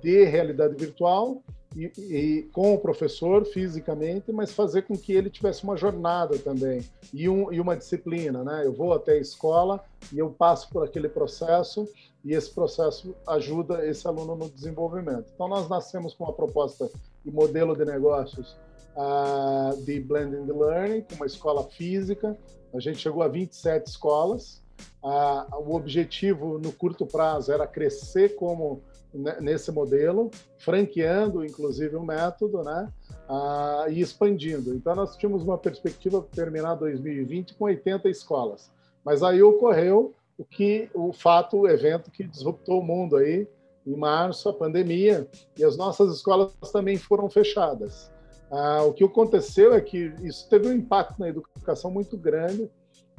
de 0.00 0.24
realidade 0.24 0.76
virtual 0.76 1.42
e, 1.76 1.92
e, 1.98 2.42
com 2.52 2.74
o 2.74 2.78
professor 2.78 3.44
fisicamente, 3.44 4.32
mas 4.32 4.52
fazer 4.52 4.82
com 4.82 4.96
que 4.96 5.12
ele 5.12 5.30
tivesse 5.30 5.62
uma 5.62 5.76
jornada 5.76 6.36
também 6.38 6.84
e, 7.14 7.28
um, 7.28 7.52
e 7.52 7.60
uma 7.60 7.76
disciplina, 7.76 8.42
né? 8.42 8.62
Eu 8.64 8.72
vou 8.72 8.92
até 8.92 9.12
a 9.12 9.20
escola 9.20 9.82
e 10.12 10.18
eu 10.18 10.30
passo 10.30 10.68
por 10.70 10.84
aquele 10.84 11.08
processo 11.08 11.88
e 12.24 12.34
esse 12.34 12.50
processo 12.50 13.14
ajuda 13.26 13.86
esse 13.86 14.06
aluno 14.06 14.34
no 14.34 14.50
desenvolvimento. 14.50 15.30
Então 15.34 15.48
nós 15.48 15.68
nascemos 15.68 16.12
com 16.12 16.24
uma 16.24 16.32
proposta 16.32 16.90
e 17.24 17.30
modelo 17.30 17.76
de 17.76 17.84
negócios 17.84 18.56
uh, 18.96 19.76
de 19.84 20.00
the 20.00 20.52
learning, 20.52 21.02
com 21.02 21.14
uma 21.16 21.26
escola 21.26 21.64
física. 21.64 22.36
A 22.74 22.80
gente 22.80 22.98
chegou 22.98 23.22
a 23.22 23.28
27 23.28 23.86
escolas. 23.86 24.60
Uh, 25.02 25.56
o 25.66 25.74
objetivo 25.74 26.58
no 26.58 26.72
curto 26.72 27.06
prazo 27.06 27.52
era 27.52 27.66
crescer 27.66 28.34
como 28.36 28.82
nesse 29.12 29.72
modelo, 29.72 30.30
franqueando 30.58 31.44
inclusive 31.44 31.96
o 31.96 32.02
método, 32.02 32.62
né? 32.62 32.88
Ah, 33.28 33.86
e 33.88 34.00
expandindo. 34.00 34.74
Então 34.74 34.94
nós 34.94 35.16
tínhamos 35.16 35.42
uma 35.42 35.58
perspectiva 35.58 36.20
de 36.20 36.28
terminar 36.28 36.74
2020 36.74 37.54
com 37.54 37.64
80 37.64 38.08
escolas. 38.08 38.70
Mas 39.04 39.22
aí 39.22 39.42
ocorreu 39.42 40.14
o 40.38 40.44
que 40.44 40.88
o 40.94 41.12
fato, 41.12 41.58
o 41.58 41.68
evento 41.68 42.10
que 42.10 42.24
disruptou 42.24 42.80
o 42.80 42.84
mundo 42.84 43.16
aí 43.16 43.46
em 43.86 43.96
março, 43.96 44.48
a 44.48 44.52
pandemia, 44.52 45.28
e 45.56 45.64
as 45.64 45.76
nossas 45.76 46.14
escolas 46.14 46.52
também 46.72 46.96
foram 46.96 47.28
fechadas. 47.28 48.10
Ah, 48.50 48.82
o 48.82 48.92
que 48.92 49.04
aconteceu 49.04 49.72
é 49.74 49.80
que 49.80 50.12
isso 50.22 50.48
teve 50.48 50.68
um 50.68 50.72
impacto 50.72 51.18
na 51.18 51.28
educação 51.28 51.90
muito 51.90 52.16
grande 52.16 52.70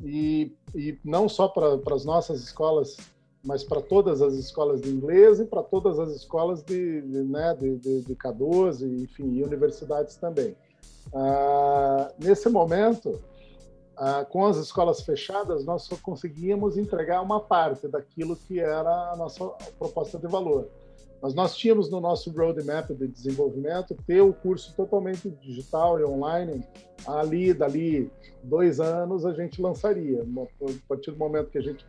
e, 0.03 0.51
e 0.75 0.99
não 1.03 1.29
só 1.29 1.47
para 1.47 1.95
as 1.95 2.05
nossas 2.05 2.41
escolas 2.41 2.97
mas 3.43 3.63
para 3.63 3.81
todas 3.81 4.21
as 4.21 4.35
escolas 4.35 4.81
de 4.81 4.89
inglês 4.89 5.39
e 5.39 5.45
para 5.45 5.63
todas 5.63 5.99
as 5.99 6.11
escolas 6.11 6.63
de, 6.63 7.01
de, 7.01 7.23
né, 7.23 7.55
de, 7.59 7.77
de, 7.77 8.01
de 8.01 8.15
K12, 8.15 9.03
enfim, 9.03 9.33
e 9.33 9.43
universidades 9.43 10.15
também. 10.15 10.55
Ah, 11.13 12.11
nesse 12.19 12.49
momento, 12.49 13.19
ah, 13.97 14.25
com 14.25 14.45
as 14.45 14.57
escolas 14.57 15.01
fechadas, 15.01 15.65
nós 15.65 15.83
só 15.83 15.95
conseguíamos 15.97 16.77
entregar 16.77 17.21
uma 17.21 17.39
parte 17.39 17.87
daquilo 17.87 18.35
que 18.35 18.59
era 18.59 19.11
a 19.11 19.15
nossa 19.15 19.43
proposta 19.77 20.19
de 20.19 20.27
valor. 20.27 20.67
Mas 21.21 21.35
nós 21.35 21.55
tínhamos 21.55 21.89
no 21.89 21.99
nosso 21.99 22.31
roadmap 22.31 22.89
de 22.89 23.07
desenvolvimento 23.07 23.95
ter 24.07 24.21
o 24.21 24.33
curso 24.33 24.73
totalmente 24.75 25.29
digital 25.29 25.99
e 25.99 26.03
online. 26.03 26.63
Ali, 27.05 27.53
dali 27.53 28.11
dois 28.43 28.79
anos, 28.79 29.23
a 29.23 29.31
gente 29.31 29.61
lançaria. 29.61 30.23
A 30.23 30.87
partir 30.87 31.11
do 31.11 31.17
momento 31.17 31.51
que 31.51 31.59
a 31.59 31.61
gente 31.61 31.85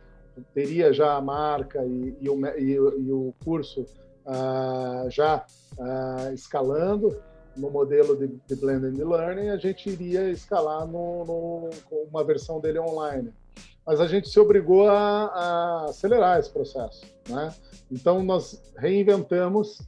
teria 0.53 0.91
já 0.93 1.15
a 1.15 1.21
marca 1.21 1.85
e, 1.85 2.15
e, 2.19 2.29
o, 2.29 2.45
e, 2.57 2.71
e 2.71 3.11
o, 3.11 3.33
curso 3.43 3.85
ah, 4.25 5.05
já 5.09 5.45
ah, 5.79 6.31
escalando 6.33 7.15
no 7.55 7.69
modelo 7.69 8.15
de, 8.15 8.27
de 8.47 8.55
Blended 8.55 9.03
Learning, 9.03 9.49
a 9.49 9.57
gente 9.57 9.89
iria 9.89 10.29
escalar 10.29 10.87
no, 10.87 11.25
no, 11.25 11.69
com 11.87 12.07
uma 12.09 12.23
versão 12.23 12.59
dele 12.59 12.79
online. 12.79 13.31
Mas 13.85 13.99
a 13.99 14.07
gente 14.07 14.29
se 14.29 14.39
obrigou 14.39 14.89
a, 14.89 15.25
a 15.25 15.85
acelerar 15.85 16.39
esse 16.39 16.49
processo. 16.49 17.05
Né? 17.29 17.53
Então, 17.91 18.23
nós 18.23 18.61
reinventamos 18.77 19.81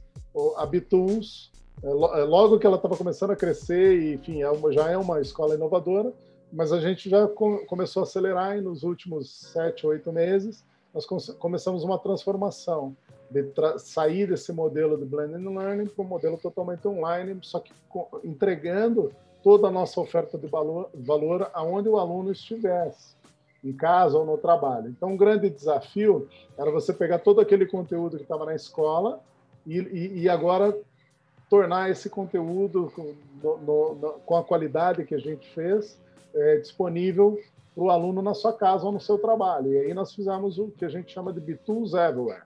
a 0.56 0.66
Bitools, 0.66 1.50
é, 1.82 1.88
é, 1.88 2.24
logo 2.24 2.58
que 2.58 2.66
ela 2.66 2.76
estava 2.76 2.96
começando 2.96 3.30
a 3.30 3.36
crescer, 3.36 3.98
e, 3.98 4.14
enfim, 4.14 4.42
é 4.42 4.72
já 4.72 4.90
é 4.90 4.96
uma 4.96 5.20
escola 5.20 5.54
inovadora, 5.54 6.12
mas 6.52 6.72
a 6.72 6.80
gente 6.80 7.08
já 7.08 7.26
começou 7.66 8.00
a 8.00 8.04
acelerar 8.04 8.56
e 8.56 8.60
nos 8.60 8.82
últimos 8.82 9.30
sete, 9.52 9.86
oito 9.86 10.12
meses 10.12 10.64
nós 10.94 11.04
começamos 11.38 11.84
uma 11.84 11.98
transformação 11.98 12.96
de 13.30 13.44
sair 13.78 14.28
desse 14.28 14.50
modelo 14.50 14.96
de 14.96 15.04
blended 15.04 15.46
learning 15.46 15.86
para 15.86 16.02
um 16.02 16.08
modelo 16.08 16.38
totalmente 16.38 16.88
online, 16.88 17.38
só 17.42 17.60
que 17.60 17.70
entregando 18.24 19.12
toda 19.42 19.68
a 19.68 19.70
nossa 19.70 20.00
oferta 20.00 20.38
de 20.38 20.46
valor, 20.46 20.88
valor 20.94 21.50
aonde 21.52 21.88
o 21.88 21.98
aluno 21.98 22.32
estivesse, 22.32 23.14
em 23.62 23.72
casa 23.72 24.16
ou 24.16 24.24
no 24.24 24.38
trabalho. 24.38 24.88
Então, 24.88 25.10
um 25.10 25.16
grande 25.16 25.50
desafio 25.50 26.28
era 26.56 26.70
você 26.70 26.94
pegar 26.94 27.18
todo 27.18 27.40
aquele 27.40 27.66
conteúdo 27.66 28.16
que 28.16 28.22
estava 28.22 28.46
na 28.46 28.54
escola 28.54 29.20
e, 29.66 29.78
e, 29.78 30.22
e 30.22 30.28
agora 30.28 30.74
tornar 31.50 31.90
esse 31.90 32.08
conteúdo 32.08 32.90
com, 32.94 33.14
no, 33.42 33.94
no, 33.94 34.12
com 34.24 34.36
a 34.36 34.42
qualidade 34.42 35.04
que 35.04 35.14
a 35.14 35.20
gente 35.20 35.46
fez 35.52 35.98
é, 36.36 36.58
disponível 36.58 37.38
para 37.74 37.84
o 37.84 37.90
aluno 37.90 38.22
na 38.22 38.34
sua 38.34 38.52
casa 38.52 38.86
ou 38.86 38.92
no 38.92 39.00
seu 39.00 39.18
trabalho. 39.18 39.72
E 39.72 39.78
aí 39.78 39.94
nós 39.94 40.14
fizemos 40.14 40.58
o 40.58 40.70
que 40.70 40.84
a 40.84 40.88
gente 40.88 41.12
chama 41.12 41.32
de 41.32 41.40
B-Tools 41.40 41.92
Everywhere. 41.94 42.44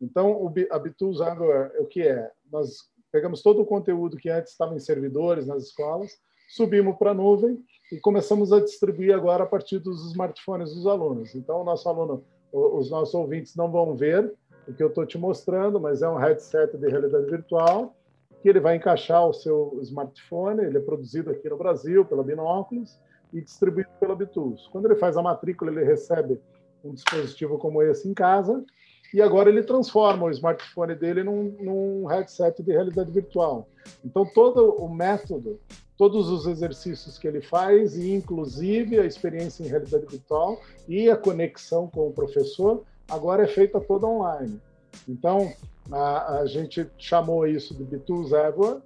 Então, 0.00 0.32
o, 0.32 0.52
a 0.70 0.78
B-Tools 0.78 1.20
Everywhere, 1.20 1.72
o 1.80 1.86
que 1.86 2.02
é? 2.02 2.30
Nós 2.52 2.88
pegamos 3.10 3.42
todo 3.42 3.60
o 3.62 3.66
conteúdo 3.66 4.16
que 4.16 4.30
antes 4.30 4.52
estava 4.52 4.74
em 4.74 4.78
servidores 4.78 5.46
nas 5.46 5.64
escolas, 5.64 6.12
subimos 6.50 6.96
para 6.96 7.10
a 7.10 7.14
nuvem 7.14 7.58
e 7.92 7.98
começamos 7.98 8.52
a 8.52 8.60
distribuir 8.60 9.14
agora 9.14 9.44
a 9.44 9.46
partir 9.46 9.78
dos 9.78 10.10
smartphones 10.10 10.74
dos 10.74 10.86
alunos. 10.86 11.34
Então, 11.34 11.62
o 11.62 11.64
nosso 11.64 11.88
aluno, 11.88 12.24
os 12.52 12.90
nossos 12.90 13.14
ouvintes 13.14 13.56
não 13.56 13.70
vão 13.70 13.96
ver 13.96 14.32
o 14.66 14.72
que 14.72 14.82
eu 14.82 14.88
estou 14.88 15.06
te 15.06 15.18
mostrando, 15.18 15.80
mas 15.80 16.02
é 16.02 16.08
um 16.08 16.16
headset 16.16 16.76
de 16.76 16.88
realidade 16.88 17.26
virtual 17.26 17.94
que 18.40 18.48
ele 18.48 18.60
vai 18.60 18.76
encaixar 18.76 19.26
o 19.26 19.32
seu 19.32 19.76
smartphone, 19.82 20.62
ele 20.62 20.78
é 20.78 20.80
produzido 20.80 21.30
aqui 21.30 21.48
no 21.48 21.56
Brasil 21.56 22.04
pela 22.04 22.22
Binóculos 22.22 22.96
e 23.32 23.40
distribuído 23.40 23.90
pela 24.00 24.14
Bitools. 24.14 24.68
Quando 24.72 24.86
ele 24.86 24.96
faz 24.96 25.16
a 25.16 25.22
matrícula, 25.22 25.70
ele 25.70 25.84
recebe 25.84 26.40
um 26.84 26.94
dispositivo 26.94 27.58
como 27.58 27.82
esse 27.82 28.08
em 28.08 28.14
casa 28.14 28.64
e 29.12 29.22
agora 29.22 29.48
ele 29.48 29.62
transforma 29.62 30.26
o 30.26 30.30
smartphone 30.30 30.94
dele 30.94 31.22
num, 31.22 31.56
num 31.60 32.06
headset 32.06 32.62
de 32.62 32.72
realidade 32.72 33.10
virtual. 33.10 33.66
Então, 34.04 34.26
todo 34.26 34.74
o 34.74 34.88
método, 34.88 35.58
todos 35.96 36.28
os 36.28 36.46
exercícios 36.46 37.18
que 37.18 37.26
ele 37.26 37.40
faz, 37.40 37.96
e 37.96 38.12
inclusive 38.12 38.98
a 38.98 39.06
experiência 39.06 39.64
em 39.64 39.68
realidade 39.68 40.06
virtual 40.06 40.60
e 40.86 41.10
a 41.10 41.16
conexão 41.16 41.88
com 41.88 42.08
o 42.08 42.12
professor, 42.12 42.84
agora 43.08 43.44
é 43.44 43.48
feita 43.48 43.80
toda 43.80 44.06
online. 44.06 44.60
Então, 45.08 45.52
a, 45.90 46.40
a 46.40 46.46
gente 46.46 46.86
chamou 46.98 47.46
isso 47.46 47.74
de 47.74 47.84
B2 47.84 48.26
Everywhere. 48.26 48.82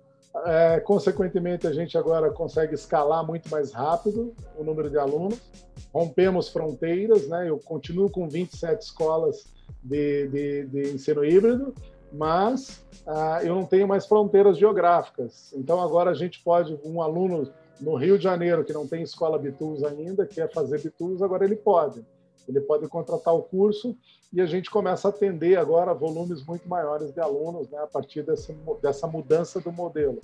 É, 0.46 0.80
consequentemente, 0.80 1.66
a 1.66 1.72
gente 1.72 1.96
agora 1.98 2.30
consegue 2.30 2.74
escalar 2.74 3.26
muito 3.26 3.50
mais 3.50 3.72
rápido 3.72 4.34
o 4.56 4.64
número 4.64 4.88
de 4.88 4.98
alunos. 4.98 5.38
Rompemos 5.92 6.48
fronteiras, 6.48 7.28
né? 7.28 7.48
Eu 7.48 7.58
continuo 7.58 8.10
com 8.10 8.28
27 8.28 8.82
escolas 8.82 9.46
de, 9.82 10.28
de, 10.28 10.66
de 10.66 10.94
ensino 10.94 11.24
híbrido, 11.24 11.74
mas 12.10 12.82
ah, 13.06 13.40
eu 13.42 13.54
não 13.54 13.64
tenho 13.64 13.86
mais 13.86 14.06
fronteiras 14.06 14.56
geográficas. 14.56 15.52
Então, 15.54 15.80
agora 15.80 16.10
a 16.10 16.14
gente 16.14 16.42
pode, 16.42 16.78
um 16.82 17.02
aluno 17.02 17.50
no 17.80 17.96
Rio 17.96 18.16
de 18.16 18.24
Janeiro 18.24 18.64
que 18.64 18.72
não 18.72 18.86
tem 18.86 19.02
escola 19.02 19.38
Bitus 19.38 19.82
ainda, 19.84 20.24
quer 20.24 20.50
fazer 20.50 20.80
Bitus, 20.80 21.22
agora 21.22 21.44
ele 21.44 21.56
pode. 21.56 22.02
Ele 22.48 22.60
pode 22.60 22.86
contratar 22.88 23.34
o 23.34 23.42
curso 23.42 23.96
e 24.32 24.40
a 24.40 24.46
gente 24.46 24.70
começa 24.70 25.08
a 25.08 25.10
atender 25.10 25.58
agora 25.58 25.92
volumes 25.92 26.44
muito 26.44 26.68
maiores 26.68 27.12
de 27.12 27.20
alunos 27.20 27.68
né, 27.68 27.78
a 27.78 27.86
partir 27.86 28.22
dessa, 28.22 28.54
dessa 28.82 29.06
mudança 29.06 29.60
do 29.60 29.70
modelo. 29.70 30.20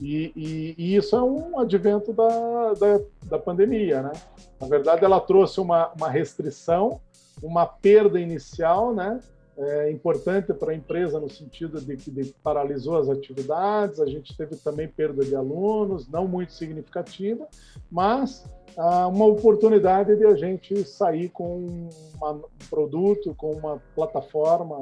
E, 0.00 0.32
e, 0.34 0.74
e, 0.76 0.96
isso 0.96 1.14
é 1.14 1.22
um 1.22 1.58
advento 1.58 2.12
da, 2.12 2.74
da, 2.74 3.00
da, 3.24 3.38
pandemia. 3.38 4.02
Né? 4.02 4.12
Na 4.60 4.66
verdade, 4.66 5.04
ela 5.04 5.20
trouxe 5.20 5.60
uma, 5.60 5.92
uma 5.92 6.08
restrição, 6.08 7.00
uma 7.42 7.66
perda 7.66 8.18
inicial, 8.18 8.92
né? 8.92 9.20
É 9.58 9.90
importante 9.90 10.52
para 10.54 10.72
a 10.72 10.74
empresa 10.74 11.20
no 11.20 11.28
sentido 11.28 11.78
de 11.80 11.96
que 11.96 12.10
de, 12.10 12.34
paralisou 12.42 12.96
as 12.96 13.08
atividades, 13.08 14.00
a 14.00 14.06
gente 14.06 14.34
teve 14.34 14.56
também 14.56 14.88
perda 14.88 15.22
de 15.24 15.36
alunos, 15.36 16.08
não 16.08 16.26
muito 16.26 16.52
significativa, 16.54 17.46
mas 17.90 18.44
uma 19.10 19.26
oportunidade 19.26 20.16
de 20.16 20.24
a 20.24 20.34
gente 20.34 20.84
sair 20.84 21.28
com 21.28 21.88
uma, 22.16 22.32
um 22.32 22.42
produto, 22.70 23.34
com 23.34 23.50
uma 23.52 23.82
plataforma, 23.94 24.78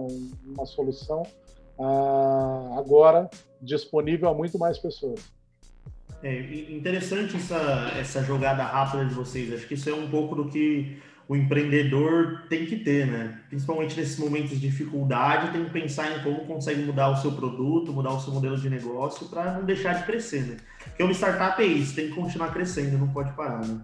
uma 0.47 0.65
solução 0.65 1.23
uh, 1.77 2.79
agora 2.79 3.29
disponível 3.61 4.29
a 4.29 4.35
muito 4.35 4.59
mais 4.59 4.79
pessoas. 4.79 5.21
É 6.23 6.39
interessante 6.71 7.37
essa, 7.37 7.93
essa 7.99 8.23
jogada 8.23 8.63
rápida 8.63 9.07
de 9.07 9.15
vocês. 9.15 9.53
Acho 9.53 9.67
que 9.67 9.75
isso 9.75 9.89
é 9.89 9.95
um 9.95 10.09
pouco 10.11 10.35
do 10.35 10.49
que 10.49 11.01
o 11.31 11.37
empreendedor 11.37 12.43
tem 12.49 12.67
que 12.67 12.77
ter, 12.77 13.07
né? 13.07 13.41
Principalmente 13.49 13.97
nesses 13.97 14.19
momentos 14.19 14.51
de 14.51 14.59
dificuldade, 14.59 15.53
tem 15.53 15.65
que 15.65 15.71
pensar 15.71 16.11
em 16.11 16.25
como 16.25 16.45
consegue 16.45 16.83
mudar 16.83 17.09
o 17.09 17.17
seu 17.19 17.31
produto, 17.31 17.93
mudar 17.93 18.15
o 18.15 18.21
seu 18.21 18.35
modelo 18.35 18.59
de 18.59 18.69
negócio 18.69 19.29
para 19.29 19.53
não 19.53 19.65
deixar 19.65 19.93
de 19.93 20.07
crescer, 20.07 20.45
né? 20.45 20.57
Porque 20.83 21.05
uma 21.05 21.13
startup 21.13 21.63
é 21.63 21.67
isso, 21.67 21.95
tem 21.95 22.09
que 22.09 22.17
continuar 22.17 22.53
crescendo, 22.53 22.99
não 22.99 23.07
pode 23.07 23.33
parar, 23.35 23.65
né? 23.65 23.81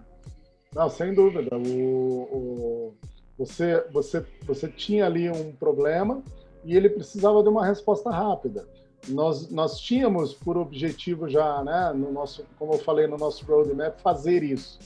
Não, 0.75 0.89
sem 0.89 1.13
dúvida. 1.13 1.55
O, 1.55 2.27
o, 2.33 2.93
você, 3.37 3.81
você, 3.93 4.25
você 4.45 4.67
tinha 4.67 5.05
ali 5.05 5.29
um 5.29 5.53
problema 5.53 6.21
e 6.65 6.75
ele 6.75 6.89
precisava 6.89 7.41
de 7.41 7.47
uma 7.47 7.65
resposta 7.65 8.09
rápida. 8.09 8.67
Nós, 9.09 9.49
nós 9.49 9.79
tínhamos 9.79 10.33
por 10.33 10.57
objetivo 10.57 11.29
já, 11.29 11.63
né, 11.63 11.93
no 11.95 12.11
nosso, 12.11 12.45
como 12.59 12.73
eu 12.73 12.79
falei 12.79 13.07
no 13.07 13.17
nosso 13.17 13.45
roadmap, 13.45 13.99
fazer 14.01 14.43
isso 14.43 14.79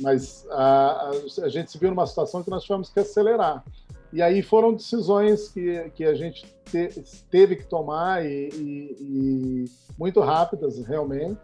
mas 0.00 0.46
a, 0.50 1.10
a, 1.42 1.48
gente 1.48 1.70
se 1.70 1.78
viu 1.78 1.90
numa 1.90 2.06
situação 2.06 2.42
que 2.42 2.50
nós 2.50 2.62
tivemos 2.62 2.90
que 2.90 3.00
acelerar. 3.00 3.64
E 4.12 4.22
aí 4.22 4.42
foram 4.42 4.72
decisões 4.72 5.48
que, 5.48 5.90
que 5.94 6.04
a 6.04 6.14
gente 6.14 6.46
te, 6.64 6.88
teve 7.30 7.56
que 7.56 7.64
tomar 7.64 8.24
e, 8.24 8.48
e, 8.48 8.96
e 9.00 9.64
muito 9.98 10.20
rápidas, 10.20 10.78
realmente. 10.86 11.38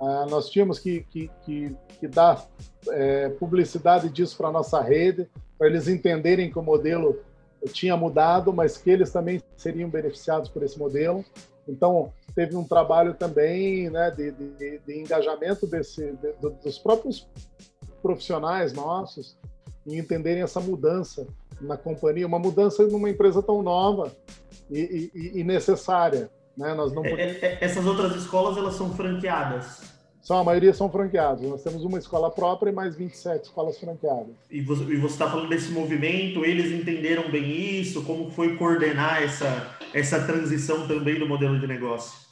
Ah, 0.00 0.26
nós 0.30 0.48
tínhamos 0.48 0.78
que, 0.78 1.02
que, 1.10 1.30
que, 1.44 1.76
que 1.98 2.08
dar 2.08 2.46
é, 2.88 3.28
publicidade 3.30 4.08
disso 4.08 4.36
para 4.36 4.48
a 4.48 4.52
nossa 4.52 4.80
rede, 4.80 5.28
para 5.58 5.66
eles 5.66 5.88
entenderem 5.88 6.50
que 6.50 6.58
o 6.58 6.62
modelo 6.62 7.18
tinha 7.68 7.96
mudado, 7.96 8.52
mas 8.52 8.76
que 8.76 8.90
eles 8.90 9.10
também 9.10 9.42
seriam 9.56 9.88
beneficiados 9.88 10.48
por 10.48 10.62
esse 10.62 10.78
modelo. 10.78 11.24
Então, 11.68 12.12
teve 12.34 12.56
um 12.56 12.64
trabalho 12.64 13.14
também 13.14 13.90
né, 13.90 14.10
de, 14.10 14.30
de, 14.30 14.78
de 14.78 15.00
engajamento 15.00 15.66
desse, 15.66 16.12
de, 16.12 16.32
dos 16.62 16.78
próprios 16.78 17.28
profissionais 18.02 18.72
nossos 18.72 19.36
em 19.86 19.98
entenderem 19.98 20.42
essa 20.42 20.60
mudança 20.60 21.26
na 21.60 21.76
companhia, 21.76 22.26
uma 22.26 22.38
mudança 22.38 22.86
numa 22.86 23.08
empresa 23.08 23.42
tão 23.42 23.62
nova 23.62 24.12
e, 24.70 25.10
e, 25.14 25.40
e 25.40 25.44
necessária. 25.44 26.30
Né? 26.56 26.74
Nós 26.74 26.92
não 26.92 27.04
é, 27.04 27.10
podemos... 27.10 27.42
É, 27.42 27.58
essas 27.60 27.84
outras 27.86 28.14
escolas 28.16 28.56
elas 28.56 28.74
são 28.74 28.92
franqueadas? 28.94 29.95
São, 30.26 30.38
a 30.38 30.42
maioria 30.42 30.74
são 30.74 30.90
franqueadas. 30.90 31.40
Nós 31.48 31.62
temos 31.62 31.84
uma 31.84 31.98
escola 31.98 32.28
própria 32.28 32.70
e 32.70 32.72
mais 32.72 32.96
27 32.96 33.44
escolas 33.44 33.78
franqueadas. 33.78 34.34
E 34.50 34.60
você 34.60 34.82
está 35.04 35.30
falando 35.30 35.48
desse 35.48 35.70
movimento, 35.70 36.44
eles 36.44 36.72
entenderam 36.72 37.30
bem 37.30 37.48
isso? 37.80 38.02
Como 38.02 38.28
foi 38.32 38.56
coordenar 38.56 39.22
essa, 39.22 39.78
essa 39.94 40.20
transição 40.26 40.88
também 40.88 41.16
do 41.16 41.28
modelo 41.28 41.60
de 41.60 41.68
negócio? 41.68 42.26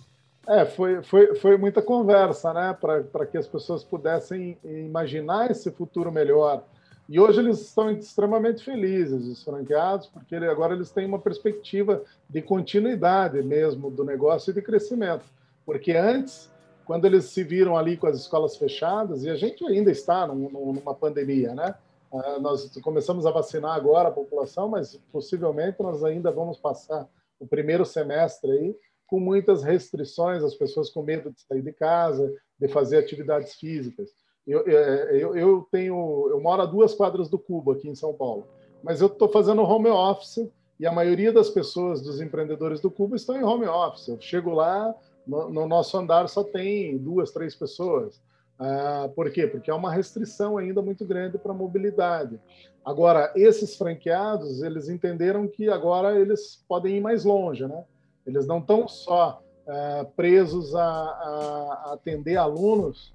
É, 0.48 0.64
foi, 0.64 1.04
foi, 1.04 1.36
foi 1.36 1.56
muita 1.56 1.80
conversa, 1.80 2.52
né, 2.52 2.76
para 2.80 3.26
que 3.26 3.38
as 3.38 3.46
pessoas 3.46 3.84
pudessem 3.84 4.58
imaginar 4.64 5.52
esse 5.52 5.70
futuro 5.70 6.10
melhor. 6.10 6.64
E 7.08 7.20
hoje 7.20 7.38
eles 7.38 7.60
estão 7.60 7.92
extremamente 7.92 8.64
felizes, 8.64 9.24
os 9.24 9.44
franqueados, 9.44 10.08
porque 10.08 10.34
agora 10.34 10.74
eles 10.74 10.90
têm 10.90 11.06
uma 11.06 11.20
perspectiva 11.20 12.02
de 12.28 12.42
continuidade 12.42 13.40
mesmo 13.40 13.88
do 13.88 14.02
negócio 14.02 14.50
e 14.50 14.54
de 14.54 14.62
crescimento. 14.62 15.24
Porque 15.64 15.92
antes, 15.92 16.52
quando 16.84 17.04
eles 17.06 17.26
se 17.26 17.42
viram 17.42 17.76
ali 17.76 17.96
com 17.96 18.06
as 18.06 18.16
escolas 18.16 18.56
fechadas, 18.56 19.24
e 19.24 19.30
a 19.30 19.36
gente 19.36 19.64
ainda 19.66 19.90
está 19.90 20.26
numa 20.26 20.94
pandemia, 20.94 21.54
né? 21.54 21.74
Ah, 22.12 22.38
nós 22.38 22.70
começamos 22.82 23.26
a 23.26 23.30
vacinar 23.30 23.74
agora 23.74 24.08
a 24.08 24.12
população, 24.12 24.68
mas 24.68 25.00
possivelmente 25.10 25.82
nós 25.82 26.04
ainda 26.04 26.30
vamos 26.30 26.58
passar 26.58 27.08
o 27.40 27.46
primeiro 27.46 27.84
semestre 27.84 28.50
aí 28.50 28.76
com 29.06 29.18
muitas 29.18 29.62
restrições, 29.62 30.42
as 30.42 30.54
pessoas 30.54 30.90
com 30.90 31.02
medo 31.02 31.30
de 31.30 31.40
sair 31.40 31.62
de 31.62 31.72
casa, 31.72 32.32
de 32.58 32.68
fazer 32.68 32.98
atividades 32.98 33.54
físicas. 33.54 34.10
Eu, 34.46 34.64
é, 34.66 35.16
eu, 35.16 35.36
eu 35.36 35.68
tenho, 35.70 36.28
eu 36.30 36.40
moro 36.40 36.62
a 36.62 36.66
duas 36.66 36.94
quadras 36.94 37.28
do 37.28 37.38
Cubo 37.38 37.72
aqui 37.72 37.88
em 37.88 37.94
São 37.94 38.12
Paulo, 38.12 38.46
mas 38.82 39.00
eu 39.00 39.08
estou 39.08 39.28
fazendo 39.28 39.62
home 39.62 39.88
office 39.88 40.48
e 40.78 40.86
a 40.86 40.92
maioria 40.92 41.32
das 41.32 41.48
pessoas, 41.48 42.02
dos 42.02 42.20
empreendedores 42.20 42.80
do 42.80 42.90
Cubo, 42.90 43.16
estão 43.16 43.36
em 43.36 43.44
home 43.44 43.66
office. 43.66 44.08
Eu 44.08 44.20
chego 44.20 44.50
lá, 44.50 44.94
no, 45.26 45.50
no 45.50 45.66
nosso 45.66 45.96
andar 45.96 46.28
só 46.28 46.44
tem 46.44 46.96
duas, 46.98 47.30
três 47.30 47.54
pessoas. 47.54 48.20
Ah, 48.58 49.08
por 49.14 49.30
quê? 49.30 49.46
Porque 49.46 49.70
há 49.70 49.74
uma 49.74 49.92
restrição 49.92 50.56
ainda 50.56 50.80
muito 50.80 51.04
grande 51.04 51.38
para 51.38 51.52
a 51.52 51.56
mobilidade. 51.56 52.40
Agora, 52.84 53.32
esses 53.34 53.76
franqueados, 53.76 54.62
eles 54.62 54.88
entenderam 54.88 55.48
que 55.48 55.68
agora 55.68 56.18
eles 56.18 56.62
podem 56.68 56.98
ir 56.98 57.00
mais 57.00 57.24
longe, 57.24 57.66
né? 57.66 57.84
Eles 58.26 58.46
não 58.46 58.58
estão 58.58 58.86
só 58.86 59.42
é, 59.66 60.04
presos 60.16 60.74
a, 60.74 60.84
a, 60.84 61.92
atender 61.94 62.36
alunos 62.36 63.12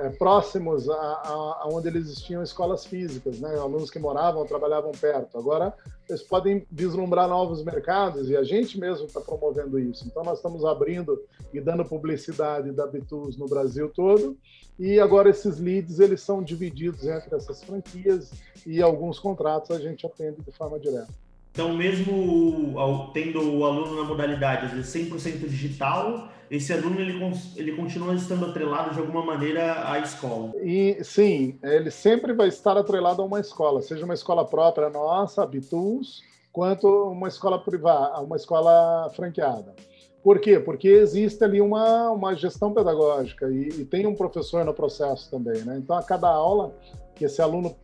é, 0.00 0.10
próximos 0.10 0.88
a, 0.88 0.94
a, 0.94 1.68
onde 1.70 1.88
eles 1.88 2.20
tinham 2.20 2.42
escolas 2.42 2.84
físicas, 2.84 3.40
né? 3.40 3.56
alunos 3.58 3.90
que 3.90 3.98
moravam, 3.98 4.44
trabalhavam 4.46 4.92
perto. 4.92 5.38
Agora, 5.38 5.74
eles 6.08 6.22
podem 6.22 6.66
vislumbrar 6.70 7.28
novos 7.28 7.62
mercados 7.62 8.28
e 8.28 8.36
a 8.36 8.42
gente 8.42 8.78
mesmo 8.78 9.06
está 9.06 9.20
promovendo 9.20 9.78
isso. 9.78 10.06
Então, 10.06 10.24
nós 10.24 10.38
estamos 10.38 10.64
abrindo 10.64 11.20
e 11.52 11.60
dando 11.60 11.84
publicidade 11.84 12.72
da 12.72 12.86
Bitus 12.86 13.36
no 13.36 13.46
Brasil 13.46 13.90
todo. 13.90 14.36
E 14.78 15.00
agora 15.00 15.28
esses 15.28 15.58
leads 15.58 15.98
eles 15.98 16.20
são 16.20 16.42
divididos 16.42 17.04
entre 17.04 17.34
essas 17.34 17.62
franquias 17.64 18.30
e 18.64 18.80
alguns 18.80 19.18
contratos 19.18 19.70
a 19.72 19.80
gente 19.80 20.06
atende 20.06 20.40
de 20.40 20.52
forma 20.52 20.78
direta. 20.78 21.27
Então, 21.50 21.74
mesmo 21.74 22.74
tendo 23.12 23.58
o 23.58 23.64
aluno 23.64 23.96
na 23.96 24.04
modalidade 24.04 24.66
às 24.66 24.72
vezes 24.72 25.10
100% 25.10 25.48
digital, 25.48 26.28
esse 26.50 26.72
aluno 26.72 27.00
ele, 27.00 27.20
ele 27.56 27.72
continua 27.72 28.14
estando 28.14 28.46
atrelado 28.46 28.94
de 28.94 29.00
alguma 29.00 29.24
maneira 29.24 29.90
à 29.90 29.98
escola. 29.98 30.52
E 30.62 30.98
sim, 31.02 31.58
ele 31.62 31.90
sempre 31.90 32.32
vai 32.32 32.48
estar 32.48 32.76
atrelado 32.76 33.20
a 33.20 33.24
uma 33.24 33.40
escola, 33.40 33.82
seja 33.82 34.04
uma 34.04 34.14
escola 34.14 34.46
própria 34.46 34.88
nossa, 34.88 35.46
Bituls, 35.46 36.22
quanto 36.52 36.88
uma 37.10 37.28
escola 37.28 37.58
privada, 37.58 38.20
uma 38.20 38.36
escola 38.36 39.10
franqueada. 39.14 39.74
Por 40.22 40.40
quê? 40.40 40.58
Porque 40.58 40.88
existe 40.88 41.42
ali 41.44 41.60
uma, 41.60 42.10
uma 42.10 42.34
gestão 42.34 42.72
pedagógica 42.72 43.48
e, 43.48 43.68
e 43.80 43.84
tem 43.84 44.06
um 44.06 44.14
professor 44.14 44.64
no 44.64 44.74
processo 44.74 45.30
também, 45.30 45.62
né? 45.62 45.78
Então, 45.78 45.96
a 45.96 46.02
cada 46.02 46.28
aula 46.28 46.74
que 47.14 47.24
esse 47.24 47.40
aluno 47.40 47.76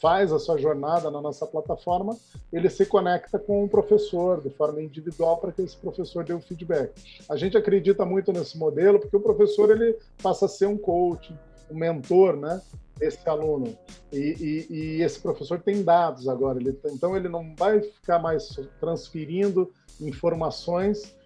faz 0.00 0.32
a 0.32 0.38
sua 0.38 0.58
jornada 0.58 1.10
na 1.10 1.20
nossa 1.20 1.46
plataforma, 1.46 2.16
ele 2.52 2.68
se 2.70 2.86
conecta 2.86 3.38
com 3.38 3.64
o 3.64 3.68
professor 3.68 4.40
de 4.40 4.50
forma 4.50 4.82
individual 4.82 5.38
para 5.38 5.52
que 5.52 5.62
esse 5.62 5.76
professor 5.76 6.24
dê 6.24 6.32
o 6.32 6.40
feedback. 6.40 6.92
A 7.28 7.36
gente 7.36 7.56
acredita 7.56 8.04
muito 8.04 8.32
nesse 8.32 8.58
modelo 8.58 8.98
porque 8.98 9.16
o 9.16 9.20
professor 9.20 9.70
ele 9.70 9.96
passa 10.22 10.46
a 10.46 10.48
ser 10.48 10.66
um 10.66 10.76
coach, 10.76 11.34
um 11.70 11.76
mentor, 11.76 12.36
né? 12.36 12.60
Esse 13.00 13.26
aluno 13.28 13.74
e, 14.12 14.66
e, 14.68 14.74
e 14.74 15.02
esse 15.02 15.18
professor 15.20 15.58
tem 15.58 15.82
dados 15.82 16.28
agora, 16.28 16.58
ele, 16.58 16.78
então 16.92 17.16
ele 17.16 17.30
não 17.30 17.54
vai 17.56 17.80
ficar 17.80 18.18
mais 18.18 18.60
transferindo 18.78 19.72
informações, 19.98 21.16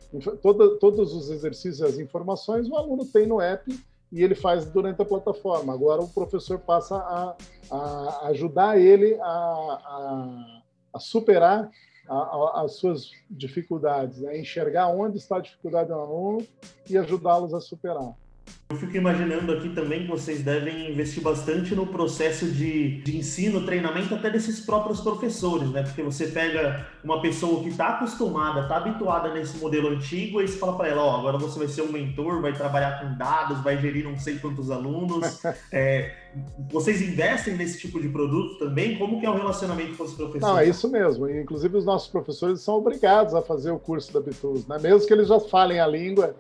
toda, 0.40 0.76
todos 0.78 1.12
os 1.12 1.30
exercícios 1.30 1.80
e 1.80 1.84
as 1.84 1.98
informações 1.98 2.68
o 2.68 2.76
aluno 2.76 3.04
tem 3.04 3.26
no 3.26 3.40
app 3.40 3.76
e 4.10 4.22
ele 4.22 4.34
faz 4.34 4.64
durante 4.66 5.00
a 5.02 5.04
plataforma. 5.04 5.72
Agora 5.72 6.02
o 6.02 6.08
professor 6.08 6.58
passa 6.58 6.96
a, 6.96 7.36
a 7.70 8.28
ajudar 8.28 8.78
ele 8.78 9.18
a, 9.20 9.24
a, 9.24 10.62
a 10.94 10.98
superar 10.98 11.70
as 12.54 12.76
suas 12.76 13.12
dificuldades, 13.30 14.20
né? 14.20 14.38
enxergar 14.38 14.88
onde 14.88 15.16
está 15.16 15.38
a 15.38 15.40
dificuldade 15.40 15.88
do 15.88 15.94
aluno 15.94 16.46
e 16.88 16.98
ajudá-los 16.98 17.54
a 17.54 17.60
superar. 17.60 18.14
Eu 18.74 18.76
fico 18.76 18.96
imaginando 18.96 19.52
aqui 19.52 19.68
também 19.68 20.02
que 20.02 20.10
vocês 20.10 20.42
devem 20.42 20.90
investir 20.90 21.22
bastante 21.22 21.74
no 21.74 21.86
processo 21.86 22.46
de, 22.46 23.02
de 23.02 23.16
ensino, 23.16 23.64
treinamento 23.64 24.14
até 24.14 24.30
desses 24.30 24.58
próprios 24.58 25.00
professores, 25.00 25.70
né? 25.70 25.82
Porque 25.82 26.02
você 26.02 26.26
pega 26.26 26.84
uma 27.04 27.20
pessoa 27.20 27.62
que 27.62 27.68
está 27.68 27.90
acostumada, 27.90 28.62
está 28.62 28.78
habituada 28.78 29.32
nesse 29.32 29.58
modelo 29.58 29.90
antigo, 29.90 30.40
e 30.40 30.48
você 30.48 30.58
fala 30.58 30.76
para 30.76 30.88
ela, 30.88 31.02
ó, 31.02 31.14
oh, 31.14 31.18
agora 31.20 31.38
você 31.38 31.58
vai 31.58 31.68
ser 31.68 31.82
um 31.82 31.92
mentor, 31.92 32.40
vai 32.40 32.52
trabalhar 32.52 33.00
com 33.00 33.16
dados, 33.16 33.62
vai 33.62 33.80
gerir 33.80 34.02
não 34.02 34.18
sei 34.18 34.38
quantos 34.38 34.70
alunos. 34.70 35.40
é, 35.70 36.12
vocês 36.72 37.00
investem 37.00 37.54
nesse 37.56 37.78
tipo 37.78 38.00
de 38.00 38.08
produto 38.08 38.58
também? 38.58 38.98
Como 38.98 39.20
que 39.20 39.26
é 39.26 39.30
o 39.30 39.34
relacionamento 39.34 39.96
com 39.96 40.02
os 40.04 40.14
professores? 40.14 40.42
Não, 40.42 40.58
é 40.58 40.66
isso 40.66 40.90
mesmo. 40.90 41.28
Inclusive 41.28 41.76
os 41.76 41.84
nossos 41.84 42.08
professores 42.08 42.60
são 42.60 42.74
obrigados 42.74 43.34
a 43.34 43.42
fazer 43.42 43.70
o 43.70 43.78
curso 43.78 44.12
da 44.12 44.20
Bitus, 44.20 44.66
né? 44.66 44.78
Mesmo 44.80 45.06
que 45.06 45.12
eles 45.12 45.28
já 45.28 45.38
falem 45.38 45.78
a 45.78 45.86
língua, 45.86 46.34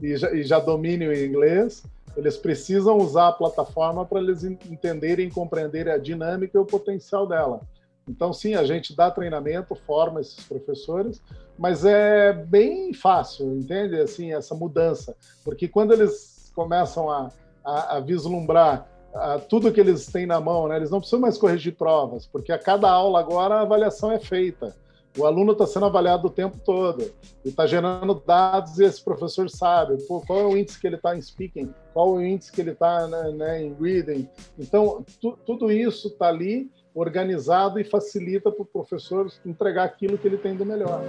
e 0.00 0.16
já, 0.16 0.32
e 0.32 0.42
já 0.42 0.58
dominem 0.58 1.08
o 1.08 1.14
inglês, 1.14 1.82
eles 2.16 2.36
precisam 2.36 2.96
usar 2.98 3.28
a 3.28 3.32
plataforma 3.32 4.04
para 4.04 4.20
eles 4.20 4.42
entenderem 4.42 5.28
e 5.28 5.30
compreenderem 5.30 5.92
a 5.92 5.98
dinâmica 5.98 6.56
e 6.56 6.60
o 6.60 6.64
potencial 6.64 7.26
dela. 7.26 7.60
Então, 8.08 8.32
sim, 8.32 8.54
a 8.54 8.64
gente 8.64 8.96
dá 8.96 9.10
treinamento, 9.10 9.74
forma 9.74 10.20
esses 10.20 10.42
professores, 10.44 11.20
mas 11.58 11.84
é 11.84 12.32
bem 12.32 12.94
fácil, 12.94 13.54
entende? 13.54 14.00
Assim, 14.00 14.32
essa 14.32 14.54
mudança. 14.54 15.14
Porque 15.44 15.68
quando 15.68 15.92
eles 15.92 16.50
começam 16.54 17.10
a, 17.10 17.30
a, 17.64 17.96
a 17.96 18.00
vislumbrar 18.00 18.88
a, 19.14 19.38
tudo 19.38 19.72
que 19.72 19.80
eles 19.80 20.06
têm 20.06 20.26
na 20.26 20.40
mão, 20.40 20.68
né, 20.68 20.76
eles 20.76 20.90
não 20.90 20.98
precisam 20.98 21.20
mais 21.20 21.36
corrigir 21.36 21.74
provas, 21.74 22.26
porque 22.26 22.52
a 22.52 22.58
cada 22.58 22.90
aula 22.90 23.20
agora 23.20 23.56
a 23.56 23.60
avaliação 23.60 24.10
é 24.10 24.18
feita. 24.18 24.74
O 25.16 25.26
aluno 25.26 25.52
está 25.52 25.66
sendo 25.66 25.86
avaliado 25.86 26.26
o 26.26 26.30
tempo 26.30 26.58
todo 26.64 27.10
e 27.44 27.48
está 27.48 27.66
gerando 27.66 28.22
dados 28.26 28.78
e 28.78 28.84
esse 28.84 29.02
professor 29.02 29.48
sabe 29.50 29.96
pô, 30.06 30.20
qual 30.20 30.40
é 30.40 30.44
o 30.44 30.56
índice 30.56 30.80
que 30.80 30.86
ele 30.86 30.96
está 30.96 31.16
em 31.16 31.20
speaking, 31.20 31.72
qual 31.92 32.16
é 32.16 32.18
o 32.18 32.24
índice 32.24 32.52
que 32.52 32.60
ele 32.60 32.70
está 32.70 33.06
né, 33.08 33.32
né, 33.32 33.62
em 33.62 33.74
reading. 33.80 34.28
Então, 34.58 35.04
tu, 35.20 35.38
tudo 35.44 35.72
isso 35.72 36.08
está 36.08 36.28
ali 36.28 36.70
organizado 36.94 37.78
e 37.80 37.84
facilita 37.84 38.50
para 38.50 38.62
o 38.62 38.66
professor 38.66 39.30
entregar 39.44 39.84
aquilo 39.84 40.18
que 40.18 40.26
ele 40.26 40.36
tem 40.36 40.54
do 40.56 40.64
melhor. 40.64 41.02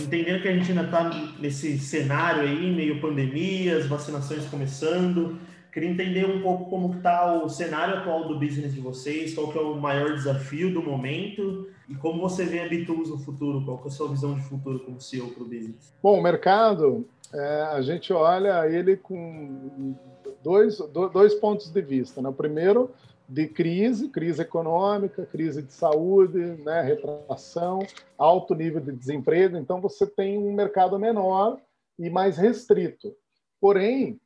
Entendendo 0.00 0.42
que 0.42 0.48
a 0.48 0.52
gente 0.52 0.70
ainda 0.70 0.84
está 0.84 1.10
nesse 1.38 1.78
cenário 1.78 2.42
aí, 2.42 2.74
meio 2.74 3.00
pandemia, 3.00 3.76
as 3.76 3.86
vacinações 3.86 4.46
começando, 4.46 5.38
Queria 5.72 5.88
entender 5.88 6.26
um 6.26 6.42
pouco 6.42 6.68
como 6.68 6.96
está 6.96 7.42
o 7.42 7.48
cenário 7.48 7.98
atual 7.98 8.26
do 8.26 8.38
business 8.38 8.74
de 8.74 8.80
vocês, 8.80 9.34
qual 9.34 9.52
que 9.52 9.58
é 9.58 9.60
o 9.60 9.76
maior 9.76 10.14
desafio 10.14 10.72
do 10.72 10.82
momento 10.82 11.68
e 11.88 11.94
como 11.94 12.20
você 12.20 12.44
vê 12.44 12.60
a 12.60 12.68
Bitools 12.68 13.10
no 13.10 13.18
futuro, 13.18 13.64
qual 13.64 13.78
que 13.78 13.84
é 13.84 13.88
a 13.88 13.90
sua 13.90 14.08
visão 14.08 14.34
de 14.34 14.42
futuro 14.42 14.80
como 14.80 15.00
CEO 15.00 15.28
para 15.28 15.42
o 15.42 15.46
business? 15.46 15.92
Bom, 16.02 16.18
o 16.18 16.22
mercado, 16.22 17.06
é, 17.32 17.62
a 17.72 17.82
gente 17.82 18.12
olha 18.12 18.68
ele 18.68 18.96
com 18.96 19.94
dois, 20.42 20.78
dois 21.12 21.34
pontos 21.34 21.70
de 21.70 21.82
vista. 21.82 22.20
Né? 22.22 22.28
O 22.28 22.32
primeiro, 22.32 22.90
de 23.28 23.46
crise, 23.46 24.08
crise 24.08 24.42
econômica, 24.42 25.24
crise 25.24 25.62
de 25.62 25.72
saúde, 25.72 26.38
né, 26.64 26.82
retração, 26.82 27.78
alto 28.18 28.54
nível 28.54 28.80
de 28.80 28.90
desemprego. 28.90 29.56
Então, 29.56 29.80
você 29.80 30.04
tem 30.06 30.36
um 30.36 30.52
mercado 30.52 30.98
menor 30.98 31.58
e 31.98 32.10
mais 32.10 32.36
restrito. 32.36 33.14
Porém, 33.60 34.18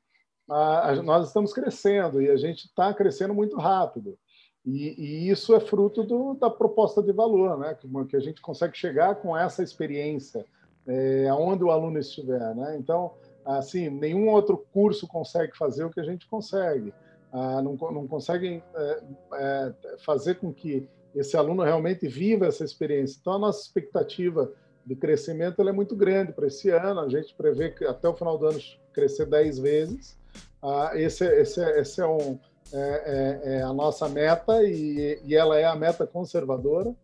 a, 0.48 0.90
a, 0.90 1.02
nós 1.02 1.28
estamos 1.28 1.52
crescendo 1.52 2.20
e 2.20 2.30
a 2.30 2.36
gente 2.36 2.66
está 2.66 2.92
crescendo 2.92 3.34
muito 3.34 3.56
rápido. 3.56 4.18
E, 4.64 4.94
e 4.98 5.30
isso 5.30 5.54
é 5.54 5.60
fruto 5.60 6.02
do, 6.02 6.34
da 6.34 6.48
proposta 6.48 7.02
de 7.02 7.12
valor, 7.12 7.58
né? 7.58 7.74
Que, 7.74 7.86
que, 8.06 8.16
a 8.16 8.20
gente 8.20 8.40
consegue 8.40 8.76
chegar 8.76 9.16
com 9.16 9.36
essa 9.36 9.62
experiência 9.62 10.44
é, 10.86 11.28
aonde 11.28 11.62
o 11.62 11.70
aluno 11.70 11.98
estiver, 11.98 12.54
né? 12.54 12.76
Então, 12.78 13.12
assim, 13.44 13.90
nenhum 13.90 14.30
outro 14.30 14.56
curso 14.72 15.06
consegue 15.06 15.56
fazer 15.56 15.84
o 15.84 15.90
que 15.90 16.00
a 16.00 16.04
gente 16.04 16.26
consegue. 16.26 16.94
Ah, 17.30 17.60
não, 17.60 17.74
não 17.74 18.06
conseguem 18.06 18.62
é, 18.74 19.02
é, 19.34 19.74
fazer 19.98 20.36
com 20.36 20.52
que 20.52 20.88
esse 21.14 21.36
aluno 21.36 21.62
realmente 21.62 22.06
viva 22.06 22.46
essa 22.46 22.64
experiência. 22.64 23.18
Então, 23.20 23.34
a 23.34 23.38
nossa 23.38 23.60
expectativa 23.60 24.52
de 24.86 24.94
crescimento 24.96 25.60
é 25.60 25.72
muito 25.72 25.94
grande 25.94 26.32
para 26.32 26.46
esse 26.46 26.70
ano. 26.70 27.00
A 27.00 27.08
gente 27.08 27.34
prevê 27.34 27.70
que 27.70 27.84
até 27.84 28.08
o 28.08 28.14
final 28.14 28.38
do 28.38 28.46
ano 28.46 28.58
crescer 28.92 29.26
10 29.26 29.58
vezes. 29.58 30.16
Ah, 30.64 30.92
esse, 30.94 31.26
esse, 31.26 31.60
esse 31.78 32.00
é, 32.00 32.06
um, 32.06 32.38
é, 32.72 32.78
é, 32.78 33.40
é, 33.56 33.62
a 33.62 33.72
nossa 33.74 34.08
meta 34.08 34.62
e, 34.62 35.20
e, 35.22 35.34
ela 35.34 35.58
é 35.58 35.66
a 35.66 35.76
meta 35.76 36.06
conservadora. 36.06 36.94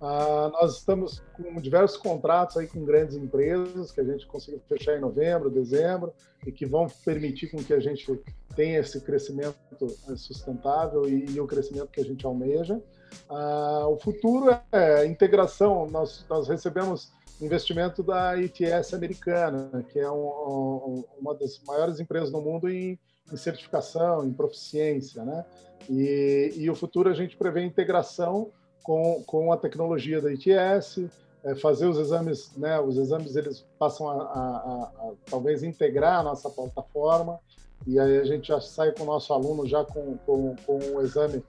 Ah, 0.00 0.48
nós 0.52 0.76
estamos 0.76 1.20
com 1.36 1.60
diversos 1.60 1.98
contratos 1.98 2.56
aí 2.56 2.68
com 2.68 2.84
grandes 2.84 3.16
empresas 3.16 3.90
que 3.90 4.00
a 4.00 4.04
gente 4.04 4.28
conseguiu 4.28 4.62
fechar 4.68 4.96
em 4.96 5.00
novembro, 5.00 5.50
dezembro 5.50 6.14
e 6.46 6.52
que 6.52 6.64
vão 6.64 6.86
permitir 7.04 7.50
com 7.50 7.58
que 7.58 7.74
a 7.74 7.80
gente 7.80 8.06
tenha 8.54 8.78
esse 8.78 9.00
crescimento 9.00 9.56
eh, 9.80 10.16
sustentável 10.16 11.08
e, 11.08 11.30
e 11.30 11.40
o 11.40 11.46
crescimento 11.46 11.88
que 11.88 12.00
a 12.00 12.04
gente 12.04 12.24
almeja. 12.24 12.80
Ah, 13.28 13.88
o 13.88 13.98
futuro 13.98 14.56
é 14.70 15.04
integração. 15.04 15.88
Nós, 15.90 16.24
nós 16.30 16.48
recebemos 16.48 17.12
investimento 17.40 18.02
da 18.02 18.36
ITS 18.36 18.94
americana, 18.94 19.84
que 19.90 19.98
é 19.98 20.10
um, 20.10 20.26
um, 20.26 21.04
uma 21.18 21.34
das 21.34 21.60
maiores 21.66 21.98
empresas 21.98 22.30
no 22.30 22.40
mundo 22.40 22.68
em, 22.68 22.98
em 23.32 23.36
certificação, 23.36 24.24
em 24.24 24.32
proficiência, 24.32 25.24
né? 25.24 25.44
E, 25.88 26.52
e, 26.56 26.70
o 26.70 26.74
futuro 26.74 27.08
a 27.08 27.14
gente 27.14 27.36
prevê 27.36 27.64
integração 27.64 28.50
com, 28.82 29.22
com 29.26 29.52
a 29.52 29.56
tecnologia 29.56 30.20
da 30.20 30.30
ITS, 30.32 31.06
é, 31.42 31.54
fazer 31.54 31.86
os 31.86 31.96
exames, 31.96 32.54
né? 32.56 32.78
Os 32.78 32.98
exames 32.98 33.34
eles 33.34 33.66
passam 33.78 34.08
a, 34.08 34.14
a, 34.14 34.18
a, 34.18 35.08
a, 35.08 35.12
talvez 35.26 35.62
integrar 35.62 36.20
a 36.20 36.22
nossa 36.22 36.50
plataforma 36.50 37.40
e 37.86 37.98
aí 37.98 38.18
a 38.18 38.24
gente 38.24 38.48
já 38.48 38.60
sai 38.60 38.92
com 38.92 39.04
o 39.04 39.06
nosso 39.06 39.32
aluno 39.32 39.66
já 39.66 39.84
com, 39.84 40.18
com, 40.26 40.54
com 40.66 40.78
o 40.78 41.00
exame 41.00 41.42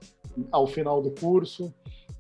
ao 0.50 0.66
final 0.66 1.02
do 1.02 1.12
curso 1.12 1.74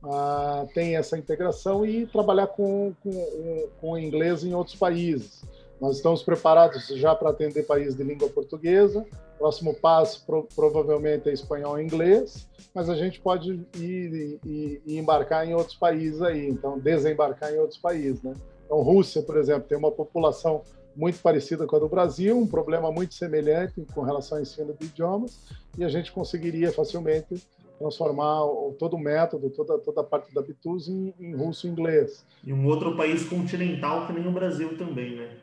uh, 0.03 0.67
tem 0.73 0.95
essa 0.95 1.17
integração 1.17 1.85
e 1.85 2.05
trabalhar 2.05 2.47
com, 2.47 2.93
com, 3.03 3.69
com 3.79 3.97
inglês 3.97 4.43
em 4.43 4.53
outros 4.53 4.75
países. 4.75 5.43
Nós 5.79 5.97
estamos 5.97 6.21
preparados 6.21 6.87
já 6.89 7.15
para 7.15 7.31
atender 7.31 7.63
países 7.63 7.95
de 7.95 8.03
língua 8.03 8.29
portuguesa. 8.29 9.03
Próximo 9.39 9.73
passo 9.73 10.23
pro, 10.25 10.47
provavelmente 10.55 11.27
é 11.27 11.33
espanhol 11.33 11.79
e 11.79 11.83
inglês, 11.83 12.47
mas 12.75 12.87
a 12.87 12.95
gente 12.95 13.19
pode 13.19 13.59
ir, 13.75 14.39
ir, 14.45 14.81
embarcar 14.85 15.47
em 15.47 15.55
outros 15.55 15.75
países 15.75 16.21
aí, 16.21 16.47
então 16.47 16.77
desembarcar 16.77 17.51
em 17.51 17.57
outros 17.57 17.79
países, 17.79 18.21
né? 18.21 18.35
Então, 18.63 18.79
Rússia, 18.81 19.23
por 19.23 19.37
exemplo, 19.37 19.67
tem 19.67 19.75
uma 19.75 19.91
população 19.91 20.61
muito 20.95 21.19
parecida 21.19 21.65
com 21.65 21.75
a 21.75 21.79
do 21.79 21.89
Brasil, 21.89 22.37
um 22.37 22.45
problema 22.45 22.91
muito 22.91 23.15
semelhante 23.15 23.85
com 23.95 24.01
relação 24.01 24.37
ao 24.37 24.43
ensino 24.43 24.75
de 24.79 24.85
idiomas, 24.85 25.39
e 25.75 25.83
a 25.83 25.89
gente 25.89 26.11
conseguiria 26.11 26.71
facilmente 26.71 27.41
transformar 27.81 28.41
todo 28.77 28.95
o 28.95 28.99
método, 28.99 29.49
toda, 29.49 29.77
toda 29.79 30.01
a 30.01 30.03
parte 30.03 30.33
da 30.33 30.41
Bitus 30.41 30.87
em, 30.87 31.13
em 31.19 31.35
russo 31.35 31.67
e 31.67 31.69
inglês. 31.69 32.25
E 32.45 32.53
um 32.53 32.65
outro 32.67 32.95
país 32.95 33.27
continental 33.27 34.05
que 34.05 34.13
nem 34.13 34.27
o 34.27 34.31
Brasil 34.31 34.77
também, 34.77 35.15
né? 35.15 35.37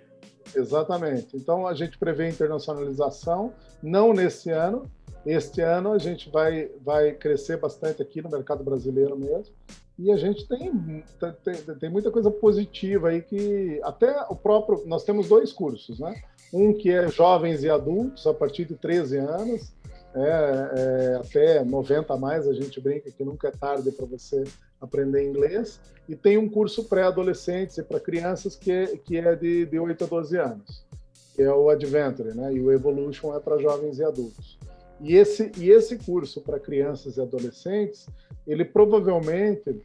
Exatamente. 0.55 1.37
Então 1.37 1.67
a 1.67 1.75
gente 1.75 1.99
prevê 1.99 2.29
internacionalização, 2.29 3.53
não 3.83 4.13
nesse 4.13 4.51
ano. 4.51 4.91
Este 5.27 5.61
ano 5.61 5.93
a 5.93 5.99
gente 5.99 6.31
vai, 6.31 6.71
vai 6.83 7.13
crescer 7.13 7.59
bastante 7.59 8.01
aqui 8.01 8.23
no 8.23 8.31
mercado 8.31 8.65
brasileiro 8.65 9.19
mesmo. 9.19 9.55
E 9.99 10.13
a 10.13 10.17
gente 10.17 10.47
tem, 10.47 11.03
tem, 11.45 11.77
tem 11.77 11.91
muita 11.91 12.11
coisa 12.11 12.31
positiva 12.31 13.09
aí 13.09 13.21
que 13.21 13.81
até 13.83 14.25
o 14.29 14.37
próprio. 14.37 14.85
Nós 14.87 15.03
temos 15.03 15.29
dois 15.29 15.53
cursos, 15.53 15.99
né? 15.99 16.15
Um 16.53 16.73
que 16.73 16.91
é 16.91 17.09
jovens 17.09 17.65
e 17.65 17.69
adultos 17.69 18.27
a 18.27 18.33
partir 18.33 18.65
de 18.65 18.77
13 18.77 19.19
anos, 19.19 19.73
é, 20.25 20.71
é, 20.75 21.17
até 21.17 21.65
90 21.65 22.13
a 22.13 22.17
mais, 22.17 22.47
a 22.47 22.53
gente 22.53 22.81
brinca 22.81 23.11
que 23.11 23.25
nunca 23.25 23.49
é 23.49 23.51
tarde 23.51 23.91
para 23.91 24.07
você 24.07 24.45
aprender 24.81 25.29
inglês. 25.29 25.81
E 26.09 26.17
tem 26.17 26.39
um 26.39 26.49
curso 26.49 26.85
pré-adolescentes 26.85 27.79
e 27.79 27.83
para 27.83 28.01
crianças 28.01 28.57
que 28.57 28.71
é, 28.71 28.87
que 28.97 29.17
é 29.19 29.35
de, 29.35 29.67
de 29.67 29.79
8 29.79 30.05
a 30.05 30.07
12 30.07 30.37
anos, 30.39 30.87
que 31.35 31.43
é 31.43 31.53
o 31.53 31.69
Adventure, 31.69 32.35
né? 32.35 32.53
E 32.53 32.61
o 32.61 32.73
Evolution 32.73 33.35
é 33.35 33.41
para 33.41 33.59
jovens 33.59 33.99
e 33.99 34.05
adultos. 34.05 34.59
E 35.01 35.17
esse, 35.17 35.53
e 35.59 35.71
esse 35.71 35.97
curso 35.99 36.41
para 36.41 36.59
crianças 36.59 37.17
e 37.17 37.21
adolescentes, 37.21 38.07
ele 38.47 38.65
provavelmente, 38.65 39.83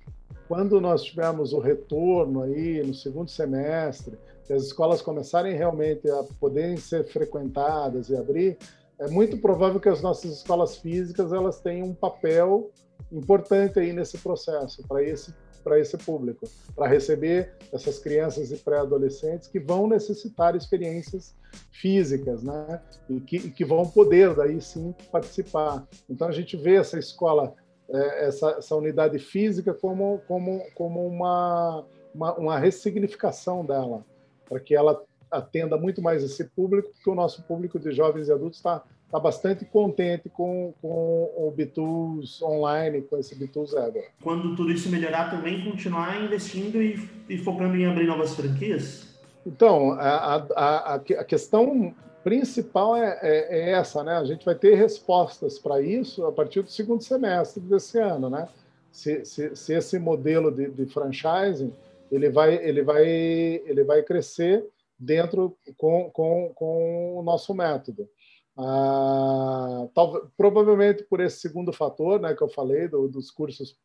quando 0.48 0.82
nós 0.82 1.04
tivermos 1.04 1.54
o 1.54 1.60
retorno 1.60 2.42
aí 2.42 2.82
no 2.82 2.94
segundo 2.94 3.30
semestre, 3.30 4.18
que 4.46 4.54
as 4.54 4.64
escolas 4.64 5.02
começarem 5.02 5.56
realmente 5.56 6.10
a 6.10 6.24
poderem 6.40 6.78
ser 6.78 7.04
frequentadas 7.06 8.10
e 8.10 8.16
abrir, 8.16 8.58
é 9.04 9.10
muito 9.10 9.38
provável 9.38 9.80
que 9.80 9.90
as 9.90 10.02
nossas 10.02 10.38
escolas 10.38 10.78
físicas 10.78 11.34
elas 11.34 11.60
tenham 11.60 11.88
um 11.88 11.94
papel 11.94 12.72
importante 13.12 13.80
aí 13.80 13.92
nesse 13.92 14.18
processo 14.18 14.82
para 14.88 15.04
esse 15.04 15.34
para 15.64 15.80
esse 15.80 15.98
público, 15.98 16.46
para 16.76 16.88
receber 16.88 17.54
essas 17.72 17.98
crianças 17.98 18.52
e 18.52 18.58
pré-adolescentes 18.58 19.48
que 19.48 19.62
vão 19.62 19.88
necessitar 19.88 20.58
experiências 20.58 21.34
físicas, 21.72 22.44
né? 22.44 22.82
E 23.10 23.22
que, 23.22 23.38
e 23.38 23.50
que, 23.50 23.64
vão 23.64 23.88
poder 23.88 24.36
daí 24.36 24.60
sim 24.60 24.94
participar. 25.10 25.88
Então 26.10 26.28
a 26.28 26.34
gente 26.34 26.58
vê 26.58 26.76
essa 26.76 27.00
escola, 27.00 27.56
é, 27.90 28.28
essa, 28.28 28.50
essa, 28.58 28.76
unidade 28.76 29.18
física 29.20 29.74
como 29.74 30.20
como 30.28 30.62
como 30.76 31.08
uma 31.08 31.86
uma, 32.14 32.36
uma 32.36 32.60
ressignificação 32.60 33.66
dela, 33.66 34.06
para 34.50 34.60
que 34.60 34.76
ela 34.76 35.02
atenda 35.32 35.78
muito 35.78 36.02
mais 36.02 36.24
esse 36.24 36.44
público, 36.44 36.90
porque 36.92 37.10
o 37.10 37.16
nosso 37.16 37.42
público 37.44 37.80
de 37.80 37.92
jovens 37.92 38.28
e 38.28 38.32
adultos 38.32 38.60
está 38.60 38.84
está 39.14 39.20
bastante 39.20 39.64
contente 39.64 40.28
com, 40.28 40.74
com 40.82 41.32
o 41.38 41.54
Bitools 41.56 42.42
online, 42.42 43.04
com 43.04 43.16
esse 43.16 43.36
Bitools 43.36 43.72
Ever. 43.72 44.10
Quando 44.24 44.56
tudo 44.56 44.72
isso 44.72 44.90
melhorar, 44.90 45.30
também 45.30 45.64
continuar 45.64 46.20
investindo 46.20 46.82
e, 46.82 47.08
e 47.30 47.38
focando 47.38 47.76
em 47.76 47.86
abrir 47.86 48.08
novas 48.08 48.34
franquias? 48.34 49.08
Então, 49.46 49.92
a, 49.92 50.36
a, 50.36 50.46
a, 50.56 50.96
a 50.96 51.24
questão 51.24 51.94
principal 52.24 52.96
é, 52.96 53.20
é, 53.22 53.60
é, 53.60 53.72
essa, 53.74 54.04
né? 54.04 54.18
A 54.18 54.24
gente 54.24 54.44
vai 54.44 54.56
ter 54.56 54.74
respostas 54.74 55.60
para 55.60 55.80
isso 55.80 56.26
a 56.26 56.32
partir 56.32 56.64
do 56.64 56.72
segundo 56.72 57.04
semestre 57.04 57.62
desse 57.62 58.00
ano, 58.00 58.32
né? 58.32 58.48
Se, 58.92 59.24
se, 59.26 59.56
se 59.56 59.74
esse 59.74 60.00
modelo 60.00 60.50
de, 60.50 60.72
de, 60.72 60.86
franchising 60.88 61.72
ele 62.12 62.30
vai, 62.30 62.56
ele 62.56 62.82
vai, 62.82 63.06
ele 63.06 63.84
vai 63.84 64.02
crescer 64.02 64.66
dentro 64.98 65.56
com, 65.78 66.10
com, 66.12 66.52
com 66.56 67.20
o 67.20 67.22
nosso 67.22 67.54
método. 67.54 68.08
Ah, 68.56 69.88
tal, 69.96 70.30
provavelmente 70.38 71.04
por 71.04 71.20
esse 71.20 71.40
segundo 71.40 71.74
fator, 71.74 72.20
né, 72.20 72.36
que 72.36 72.44
eu 72.44 72.50
falei, 72.50 72.88
do, 72.88 73.08
dos 73.08 73.32
cursos 73.32 73.78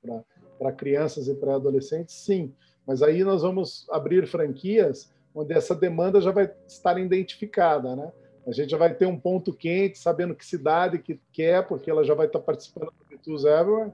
para 0.59 0.73
crianças 0.73 1.27
e 1.27 1.35
pré-adolescentes, 1.35 2.15
sim. 2.15 2.53
Mas 2.87 3.03
aí 3.03 3.25
nós 3.25 3.43
vamos 3.43 3.87
abrir 3.91 4.27
franquias 4.27 5.13
onde 5.35 5.55
essa 5.55 5.75
demanda 5.75 6.21
já 6.21 6.31
vai 6.31 6.53
estar 6.67 6.99
identificada, 6.99 7.95
né? 7.95 8.13
A 8.47 8.53
gente 8.53 8.71
já 8.71 8.79
vai 8.79 8.95
ter 8.95 9.07
um 9.07 9.19
ponto 9.19 9.53
quente, 9.53 9.99
sabendo 9.99 10.35
que 10.35 10.45
cidade 10.45 10.99
que 10.99 11.21
quer, 11.33 11.67
porque 11.67 11.91
ela 11.91 12.03
já 12.03 12.15
vai 12.15 12.27
estar 12.27 12.41
participando 12.41 12.87
do 12.99 13.05
Beatles 13.09 13.45
Everywhere. 13.45 13.93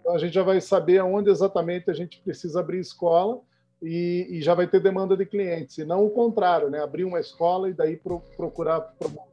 Então 0.00 0.14
a 0.14 0.18
gente 0.18 0.32
já 0.32 0.44
vai 0.44 0.60
saber 0.60 0.98
aonde 0.98 1.28
exatamente 1.28 1.90
a 1.90 1.92
gente 1.92 2.20
precisa 2.20 2.60
abrir 2.60 2.78
escola 2.78 3.40
e, 3.82 4.26
e 4.30 4.40
já 4.40 4.54
vai 4.54 4.66
ter 4.68 4.80
demanda 4.80 5.16
de 5.16 5.26
clientes, 5.26 5.76
e 5.78 5.84
não 5.84 6.06
o 6.06 6.10
contrário, 6.10 6.70
né? 6.70 6.80
Abrir 6.80 7.04
uma 7.04 7.20
escola 7.20 7.68
e 7.68 7.74
daí 7.74 7.96
pro, 7.96 8.20
procurar 8.36 8.80
promover 8.80 9.26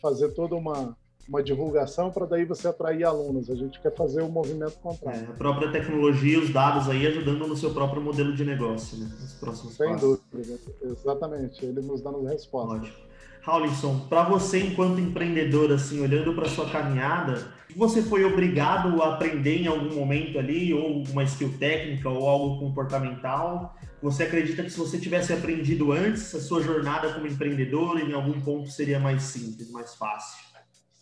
fazer 0.00 0.28
toda 0.34 0.54
uma, 0.54 0.96
uma 1.28 1.42
divulgação 1.42 2.10
para 2.10 2.26
daí 2.26 2.44
você 2.44 2.68
atrair 2.68 3.04
alunos. 3.04 3.50
A 3.50 3.54
gente 3.54 3.80
quer 3.80 3.94
fazer 3.94 4.22
o 4.22 4.28
movimento 4.28 4.78
contrário. 4.78 5.22
É, 5.22 5.32
a 5.32 5.36
própria 5.36 5.70
tecnologia, 5.70 6.38
os 6.38 6.50
dados 6.50 6.88
aí 6.88 7.06
ajudando 7.06 7.46
no 7.46 7.56
seu 7.56 7.72
próprio 7.72 8.02
modelo 8.02 8.34
de 8.34 8.44
negócio, 8.44 8.98
né? 8.98 9.10
Nos 9.20 9.32
próximos 9.34 9.74
Sem 9.74 9.88
passos. 9.88 10.20
dúvida, 10.32 10.58
exatamente. 10.82 11.64
Ele 11.64 11.80
nos 11.80 12.00
dando 12.02 12.22
respostas. 12.24 12.88
Ótimo. 12.88 13.04
Raulinson, 13.44 14.06
para 14.08 14.24
você 14.24 14.58
enquanto 14.58 14.98
empreendedor, 14.98 15.70
assim, 15.70 16.00
olhando 16.00 16.32
para 16.32 16.48
sua 16.48 16.66
caminhada, 16.70 17.46
você 17.76 18.00
foi 18.00 18.24
obrigado 18.24 19.02
a 19.02 19.14
aprender 19.14 19.62
em 19.62 19.66
algum 19.66 19.94
momento 19.94 20.38
ali, 20.38 20.72
ou 20.72 21.02
uma 21.10 21.24
skill 21.24 21.52
técnica, 21.58 22.08
ou 22.08 22.26
algo 22.26 22.58
comportamental? 22.58 23.76
Você 24.04 24.24
acredita 24.24 24.62
que 24.62 24.68
se 24.68 24.76
você 24.78 24.98
tivesse 24.98 25.32
aprendido 25.32 25.90
antes, 25.90 26.34
a 26.34 26.38
sua 26.38 26.60
jornada 26.60 27.10
como 27.14 27.26
empreendedor, 27.26 27.98
em 27.98 28.12
algum 28.12 28.38
ponto 28.38 28.68
seria 28.68 29.00
mais 29.00 29.22
simples, 29.22 29.70
mais 29.70 29.94
fácil? 29.94 30.44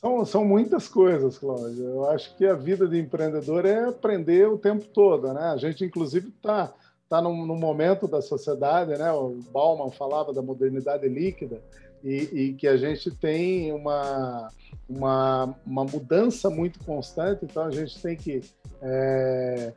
São, 0.00 0.24
são 0.24 0.44
muitas 0.44 0.86
coisas, 0.86 1.36
Cláudio. 1.36 1.82
Eu 1.82 2.08
acho 2.10 2.36
que 2.36 2.46
a 2.46 2.54
vida 2.54 2.86
de 2.86 3.00
empreendedor 3.00 3.66
é 3.66 3.88
aprender 3.88 4.48
o 4.48 4.56
tempo 4.56 4.84
todo, 4.84 5.32
né? 5.32 5.46
A 5.46 5.56
gente, 5.56 5.84
inclusive, 5.84 6.28
está 6.28 6.72
tá 7.08 7.20
num, 7.20 7.44
num 7.44 7.56
momento 7.56 8.06
da 8.06 8.22
sociedade, 8.22 8.96
né? 8.96 9.12
O 9.12 9.30
Bauman 9.52 9.90
falava 9.90 10.32
da 10.32 10.40
modernidade 10.40 11.08
líquida, 11.08 11.60
e, 12.04 12.28
e, 12.32 12.52
que 12.52 12.68
a 12.68 12.76
gente 12.76 13.10
tem 13.10 13.72
uma, 13.72 14.48
uma, 14.88 15.56
uma, 15.66 15.84
mudança 15.84 16.48
muito 16.48 16.78
constante, 16.84 17.44
então 17.44 17.64
a 17.64 17.70
gente 17.72 18.00
tem 18.00 18.16
que 18.16 18.42
é, 18.80 19.72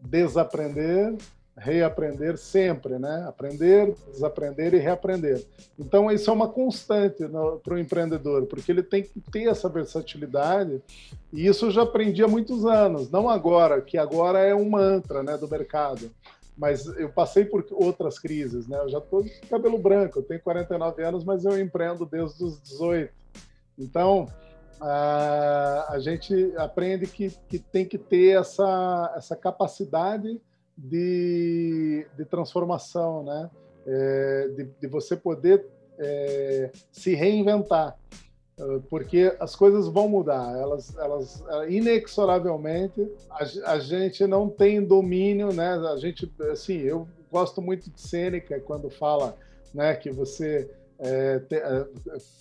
desaprender, 0.00 1.14
reaprender 1.60 2.38
sempre, 2.38 2.98
né? 2.98 3.26
Aprender, 3.28 3.94
desaprender 4.10 4.72
e 4.72 4.78
reaprender. 4.78 5.44
Então 5.78 6.10
isso 6.10 6.30
é 6.30 6.32
uma 6.32 6.48
constante 6.48 7.22
para 7.62 7.74
o 7.74 7.78
empreendedor, 7.78 8.46
porque 8.46 8.72
ele 8.72 8.82
tem 8.82 9.02
que 9.02 9.20
ter 9.30 9.46
essa 9.46 9.68
versatilidade 9.68 10.82
e 11.30 11.46
isso 11.46 11.66
eu 11.66 11.70
já 11.70 11.82
aprendi 11.82 12.24
há 12.24 12.28
muitos 12.28 12.64
anos, 12.64 13.10
não 13.10 13.28
agora, 13.28 13.80
que 13.82 13.98
agora 13.98 14.40
é 14.40 14.54
um 14.54 14.68
mantra, 14.70 15.22
né, 15.22 15.36
do 15.36 15.48
mercado 15.48 16.10
mas 16.56 16.84
eu 16.98 17.08
passei 17.08 17.46
por 17.46 17.64
outras 17.70 18.18
crises, 18.18 18.68
né? 18.68 18.78
Eu 18.80 18.88
já 18.90 18.98
estou 18.98 19.22
de 19.22 19.30
cabelo 19.48 19.78
branco, 19.78 20.18
eu 20.18 20.22
tenho 20.22 20.42
49 20.42 21.02
anos, 21.02 21.24
mas 21.24 21.46
eu 21.46 21.58
empreendo 21.58 22.04
desde 22.04 22.44
os 22.44 22.60
18. 22.60 23.10
Então, 23.78 24.28
a, 24.78 25.86
a 25.88 25.98
gente 25.98 26.52
aprende 26.58 27.06
que, 27.06 27.30
que 27.48 27.58
tem 27.58 27.86
que 27.86 27.96
ter 27.96 28.38
essa, 28.38 29.10
essa 29.16 29.34
capacidade 29.34 30.38
de, 30.80 32.06
de 32.16 32.24
transformação, 32.24 33.22
né? 33.22 33.50
É, 33.86 34.48
de, 34.56 34.64
de 34.80 34.86
você 34.86 35.16
poder 35.16 35.66
é, 35.98 36.70
se 36.92 37.14
reinventar 37.14 37.96
porque 38.88 39.34
as 39.40 39.56
coisas 39.56 39.88
vão 39.88 40.08
mudar, 40.08 40.56
elas, 40.58 40.94
elas 40.96 41.42
inexoravelmente 41.68 43.10
a, 43.30 43.72
a, 43.72 43.78
gente 43.78 44.26
não 44.26 44.48
tem 44.48 44.84
domínio, 44.84 45.52
né? 45.52 45.74
A 45.88 45.96
gente, 45.96 46.30
assim, 46.52 46.78
eu 46.78 47.08
gosto 47.30 47.62
muito 47.62 47.90
de 47.90 48.00
Sêneca 48.00 48.60
quando 48.60 48.90
fala, 48.90 49.36
né, 49.72 49.94
que 49.94 50.10
você 50.10 50.70
é, 50.98 51.38
te, 51.38 51.54
é, 51.54 51.86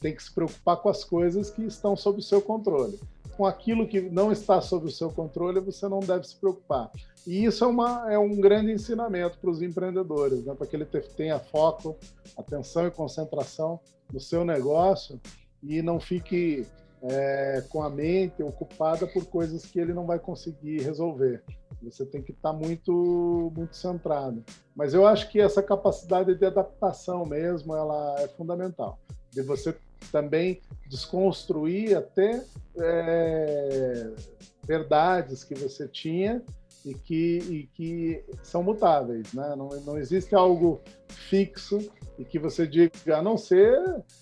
tem 0.02 0.16
que 0.16 0.24
se 0.24 0.34
preocupar 0.34 0.78
com 0.78 0.90
as 0.90 1.04
coisas 1.04 1.50
que 1.50 1.64
estão 1.64 1.96
sob 1.96 2.20
o 2.20 2.24
seu 2.24 2.42
controle. 2.42 3.00
Com 3.40 3.46
aquilo 3.46 3.88
que 3.88 4.02
não 4.02 4.34
está 4.34 4.60
sob 4.60 4.88
o 4.88 4.92
seu 4.92 5.10
controle, 5.10 5.62
você 5.62 5.88
não 5.88 6.02
deve 6.02 6.28
se 6.28 6.36
preocupar. 6.36 6.92
E 7.26 7.46
isso 7.46 7.64
é, 7.64 7.68
uma, 7.68 8.12
é 8.12 8.20
um 8.20 8.36
grande 8.36 8.70
ensinamento 8.70 9.38
para 9.40 9.50
os 9.50 9.62
empreendedores, 9.62 10.44
né? 10.44 10.54
para 10.54 10.68
que 10.68 10.76
ele 10.76 10.84
tenha 11.16 11.40
foco, 11.40 11.96
atenção 12.36 12.86
e 12.86 12.92
concentração 12.92 13.80
no 14.12 14.20
seu 14.20 14.44
negócio 14.44 15.22
e 15.64 15.82
não 15.82 16.02
fique 16.02 16.68
é, 17.02 17.64
com 17.70 17.82
a 17.82 17.90
mente 17.90 18.44
ocupada 18.44 19.08
por 19.08 19.26
coisas 19.28 19.66
que 19.66 19.80
ele 19.80 19.94
não 19.94 20.06
vai 20.06 20.20
conseguir 20.20 20.82
resolver. 20.82 21.42
Você 21.82 22.06
tem 22.06 22.22
que 22.22 22.34
estar 22.34 22.52
muito, 22.52 23.54
muito 23.56 23.74
centrado. 23.74 24.44
Mas 24.76 24.94
eu 24.94 25.08
acho 25.08 25.32
que 25.32 25.40
essa 25.40 25.64
capacidade 25.64 26.36
de 26.36 26.46
adaptação 26.46 27.26
mesmo, 27.26 27.74
ela 27.74 28.20
é 28.20 28.28
fundamental. 28.28 29.00
De 29.32 29.42
você 29.42 29.74
também 30.12 30.62
desconstruir 30.88 31.96
até 31.96 32.44
é, 32.78 34.12
verdades 34.64 35.44
que 35.44 35.56
você 35.56 35.88
tinha 35.88 36.44
e 36.86 36.94
que, 36.94 37.38
e 37.50 37.64
que 37.74 38.24
são 38.42 38.64
mutáveis, 38.64 39.34
né? 39.34 39.56
Não, 39.56 39.70
não 39.86 39.98
existe 39.98 40.34
algo 40.34 40.82
fixo 41.08 41.92
e 42.18 42.26
que 42.26 42.40
você 42.40 42.68
diga, 42.68 42.92
a 43.18 43.22
não 43.22 43.38
ser 43.38 43.80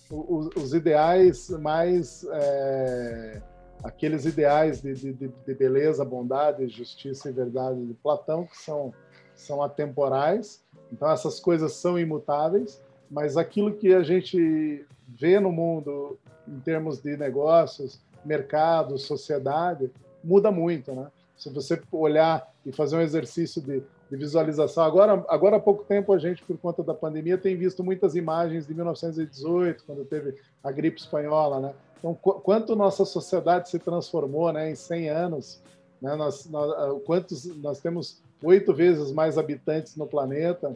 os, 0.10 0.50
os 0.56 0.74
ideais 0.74 1.50
mais. 1.50 2.26
É, 2.32 3.42
aqueles 3.84 4.26
ideais 4.26 4.82
de, 4.82 4.94
de, 4.94 5.14
de, 5.14 5.54
beleza, 5.54 6.04
bondade, 6.04 6.68
justiça 6.68 7.30
e 7.30 7.34
verdade 7.34 7.86
de 7.86 7.94
Platão, 7.94 8.46
que 8.46 8.58
são, 8.58 8.94
são 9.36 9.62
atemporais. 9.62 10.64
Então, 10.92 11.10
essas 11.12 11.40
coisas 11.40 11.74
são 11.74 11.98
imutáveis, 11.98 12.82
mas 13.10 13.38
aquilo 13.38 13.76
que 13.76 13.94
a 13.94 14.04
gente 14.04 14.86
vê 15.08 15.40
no 15.40 15.52
mundo 15.52 16.18
em 16.48 16.60
termos 16.60 17.00
de 17.00 17.16
negócios, 17.18 18.00
mercado, 18.26 18.98
sociedade, 18.98 19.92
muda 20.24 20.52
muito, 20.52 20.94
né? 20.94 21.08
Se 21.38 21.50
você 21.50 21.82
olhar 21.92 22.52
e 22.66 22.72
fazer 22.72 22.98
um 22.98 23.02
exercício 23.02 23.62
de 23.62 23.84
de 24.10 24.16
visualização. 24.16 24.84
Agora, 24.84 25.26
agora 25.28 25.58
há 25.58 25.60
pouco 25.60 25.84
tempo, 25.84 26.14
a 26.14 26.18
gente, 26.18 26.44
por 26.44 26.58
conta 26.58 26.82
da 26.82 26.94
pandemia, 26.94 27.38
tem 27.38 27.56
visto 27.56 27.84
muitas 27.84 28.16
imagens 28.16 28.66
de 28.66 28.74
1918, 28.74 29.84
quando 29.86 30.06
teve 30.06 30.36
a 30.64 30.72
gripe 30.72 31.00
espanhola, 31.00 31.60
né? 31.60 31.74
Então, 32.00 32.14
qu 32.14 32.34
quanto 32.42 32.76
nossa 32.76 33.04
sociedade 33.06 33.70
se 33.70 33.80
transformou, 33.80 34.52
né, 34.54 34.72
em 34.72 34.76
100 34.76 35.10
anos, 35.10 35.62
né? 36.02 36.16
Nós, 36.16 36.50
nós, 36.50 36.72
ah, 36.72 37.00
quantos, 37.06 37.46
nós 37.58 37.80
temos 37.80 38.22
oito 38.44 38.74
vezes 38.74 39.12
mais 39.12 39.38
habitantes 39.38 39.96
no 39.96 40.08
planeta 40.08 40.76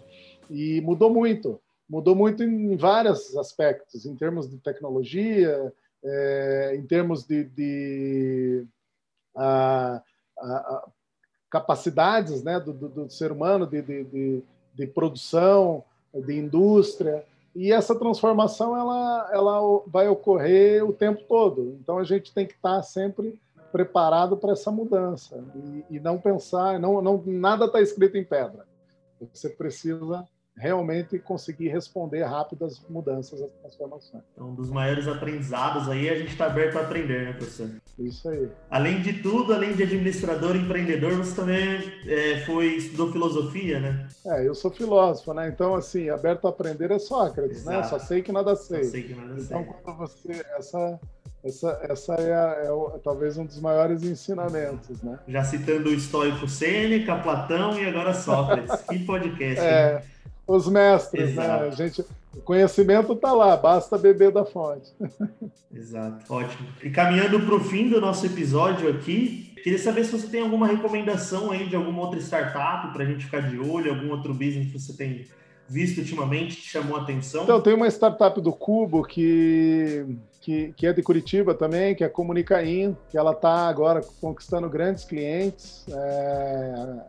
e 0.50 0.82
mudou 0.82 1.10
muito. 1.10 1.60
Mudou 1.92 2.16
muito 2.16 2.42
em 2.42 2.78
vários 2.78 3.36
aspectos, 3.36 4.06
em 4.06 4.16
termos 4.16 4.50
de 4.50 4.58
tecnologia, 4.58 5.74
é, 6.02 6.74
em 6.74 6.88
termos 6.88 7.26
de, 7.26 7.44
de 7.44 8.66
a, 9.36 10.02
a, 10.40 10.48
a 10.48 10.88
capacidades 11.50 12.44
né, 12.44 12.62
do, 12.62 12.72
do, 12.72 12.88
do, 12.88 13.10
ser 13.10 13.30
humano 13.34 13.68
de, 13.68 13.82
de, 13.82 14.44
de, 14.74 14.88
produção, 14.88 15.84
de 16.14 16.34
indústria, 16.34 17.26
e 17.54 17.74
essa 17.74 17.94
transformação 17.94 18.74
ela, 18.78 19.30
ela 19.34 19.84
vai 19.86 20.08
ocorrer 20.08 20.88
o 20.88 20.94
tempo 20.94 21.22
todo. 21.28 21.78
Então 21.82 21.98
a 21.98 22.06
gente 22.06 22.34
tem 22.34 22.46
que 22.48 22.54
estar 22.54 22.82
sempre 22.84 23.38
preparado 23.70 24.38
para 24.38 24.54
essa 24.54 24.72
mudança 24.72 25.44
e, 25.90 25.98
e 25.98 26.00
não 26.00 26.18
pensar, 26.18 26.80
não, 26.80 27.02
não 27.02 27.22
nada 27.26 27.66
está 27.66 27.82
escrito 27.82 28.18
em 28.18 28.24
pedra. 28.24 28.66
Você 29.34 29.50
precisa 29.50 30.26
realmente 30.56 31.18
conseguir 31.18 31.70
responder 31.70 32.24
rápido 32.24 32.66
às 32.66 32.80
mudanças, 32.88 33.42
às 33.42 33.52
transformações. 33.52 34.24
Então, 34.34 34.50
um 34.50 34.56
dos 34.56 34.70
maiores 34.70 35.08
aprendizados 35.08 35.90
aí, 35.90 36.10
a 36.10 36.16
gente 36.16 36.32
está 36.32 36.46
aberto 36.46 36.78
a 36.78 36.82
aprender, 36.82 37.26
né, 37.26 37.34
professor? 37.34 37.70
Isso 37.98 38.30
aí. 38.30 38.50
Além 38.70 39.02
de 39.02 39.22
tudo, 39.22 39.54
além 39.54 39.74
de 39.74 39.84
administrador 39.84 40.56
e 40.56 40.60
empreendedor, 40.60 41.14
você 41.14 41.36
também 41.36 41.80
é, 42.08 42.44
foi, 42.46 42.76
estudou 42.76 43.12
filosofia, 43.12 43.80
né? 43.80 44.08
É, 44.26 44.48
eu 44.48 44.54
sou 44.54 44.70
filósofo, 44.72 45.34
né? 45.34 45.48
Então, 45.48 45.76
assim, 45.76 46.10
aberto 46.10 46.46
a 46.46 46.50
aprender 46.50 46.92
é 46.92 47.00
Sócrates, 47.00 47.62
Exato. 47.62 47.78
né? 47.78 47.84
Só 47.84 48.00
sei 48.00 48.22
que 48.22 48.32
nada 48.32 48.56
sei. 48.56 48.84
Só 48.84 48.92
sei 48.92 49.04
que 49.04 49.16
nada 49.16 49.34
então, 49.40 49.64
sei. 49.64 49.74
quando 49.84 49.98
você... 49.98 50.46
Essa 50.58 51.00
essa, 51.44 51.80
essa 51.90 52.14
é, 52.16 52.34
a, 52.34 52.66
é 52.66 52.72
o, 52.72 53.00
talvez 53.04 53.36
um 53.36 53.46
dos 53.46 53.60
maiores 53.60 54.04
ensinamentos, 54.04 55.02
né? 55.02 55.18
Já 55.28 55.44
citando 55.44 55.90
o 55.90 55.94
estoico 55.94 56.48
Sêneca, 56.48 57.16
Platão 57.16 57.80
e 57.80 57.86
agora 57.86 58.14
Sócrates. 58.14 58.82
que 58.82 59.00
podcast. 59.00 59.60
É, 59.60 60.04
os 60.56 60.68
mestres, 60.68 61.36
né? 61.36 61.44
Exato. 61.44 61.64
né? 61.64 61.68
A 61.68 61.72
gente, 61.72 62.06
o 62.36 62.42
conhecimento 62.42 63.14
está 63.14 63.34
lá, 63.34 63.56
basta 63.58 63.98
beber 63.98 64.32
da 64.32 64.46
fonte. 64.46 64.92
Exato, 65.74 66.34
ótimo. 66.34 66.68
E 66.84 66.90
caminhando 66.90 67.40
para 67.42 67.56
o 67.56 67.60
fim 67.60 67.90
do 67.90 68.00
nosso 68.00 68.26
episódio 68.26 68.90
aqui, 68.90 69.54
queria 69.64 69.80
saber 69.80 70.04
se 70.04 70.12
você 70.12 70.28
tem 70.28 70.42
alguma 70.42 70.68
recomendação 70.68 71.52
aí 71.52 71.68
de 71.68 71.76
alguma 71.76 72.02
outra 72.02 72.20
startup 72.20 72.94
para 72.94 73.04
a 73.04 73.06
gente 73.06 73.26
ficar 73.26 73.42
de 73.42 73.58
olho, 73.58 73.92
algum 73.92 74.10
outro 74.12 74.34
business 74.34 74.72
que 74.72 74.80
você 74.80 74.94
tem 74.94 75.26
visto 75.68 76.00
ultimamente, 76.00 76.58
te 76.58 76.70
chamou 76.70 76.98
a 76.98 77.02
atenção? 77.02 77.44
Então, 77.44 77.62
tem 77.62 77.74
uma 77.74 77.88
startup 77.88 78.42
do 78.42 78.52
Cubo 78.52 79.04
que 79.04 80.06
que, 80.42 80.74
que 80.76 80.88
é 80.88 80.92
de 80.92 81.04
Curitiba 81.04 81.54
também, 81.54 81.94
que 81.94 82.04
é 82.04 82.08
a 82.08 82.10
Comunicain, 82.10 82.98
que 83.10 83.18
ela 83.18 83.32
está 83.32 83.70
agora 83.70 84.02
conquistando 84.20 84.68
grandes 84.68 85.06
clientes 85.06 85.86
é, 85.88 87.00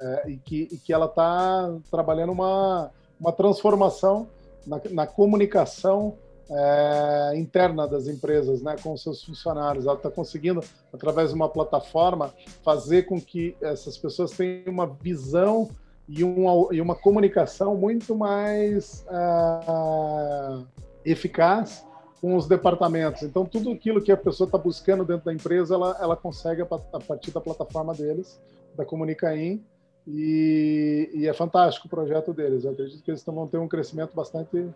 é, 0.00 0.30
e, 0.30 0.36
que, 0.38 0.68
e 0.72 0.76
que 0.78 0.92
ela 0.92 1.06
está 1.06 1.72
trabalhando 1.90 2.32
uma, 2.32 2.90
uma 3.20 3.32
transformação 3.32 4.28
na, 4.66 4.80
na 4.90 5.06
comunicação 5.06 6.16
é, 6.50 7.32
interna 7.36 7.86
das 7.86 8.06
empresas, 8.08 8.60
né, 8.60 8.76
com 8.82 8.96
seus 8.96 9.22
funcionários. 9.22 9.86
Ela 9.86 9.96
está 9.96 10.10
conseguindo, 10.10 10.60
através 10.92 11.30
de 11.30 11.34
uma 11.36 11.48
plataforma, 11.48 12.34
fazer 12.62 13.04
com 13.04 13.20
que 13.20 13.56
essas 13.60 13.96
pessoas 13.96 14.32
tenham 14.32 14.72
uma 14.72 14.86
visão 14.86 15.68
e 16.08 16.24
uma, 16.24 16.74
e 16.74 16.80
uma 16.80 16.96
comunicação 16.96 17.76
muito 17.76 18.16
mais 18.16 19.06
uh, 19.06 20.66
eficaz 21.04 21.86
com 22.20 22.36
os 22.36 22.48
departamentos. 22.48 23.22
Então, 23.22 23.46
tudo 23.46 23.70
aquilo 23.70 24.02
que 24.02 24.10
a 24.10 24.16
pessoa 24.16 24.46
está 24.46 24.58
buscando 24.58 25.04
dentro 25.04 25.24
da 25.26 25.32
empresa, 25.32 25.74
ela, 25.74 25.96
ela 26.00 26.16
consegue 26.16 26.62
a 26.62 26.66
partir 26.66 27.30
da 27.30 27.40
plataforma 27.40 27.94
deles, 27.94 28.40
da 28.76 28.84
Comunicaim, 28.84 29.64
e, 30.12 31.10
e 31.14 31.28
é 31.28 31.32
fantástico 31.32 31.86
o 31.86 31.90
projeto 31.90 32.32
deles. 32.32 32.64
Eu 32.64 32.72
acredito 32.72 33.02
que 33.02 33.10
eles 33.10 33.24
vão 33.24 33.46
ter 33.46 33.58
um 33.58 33.68
crescimento 33.68 34.14
bastante 34.14 34.68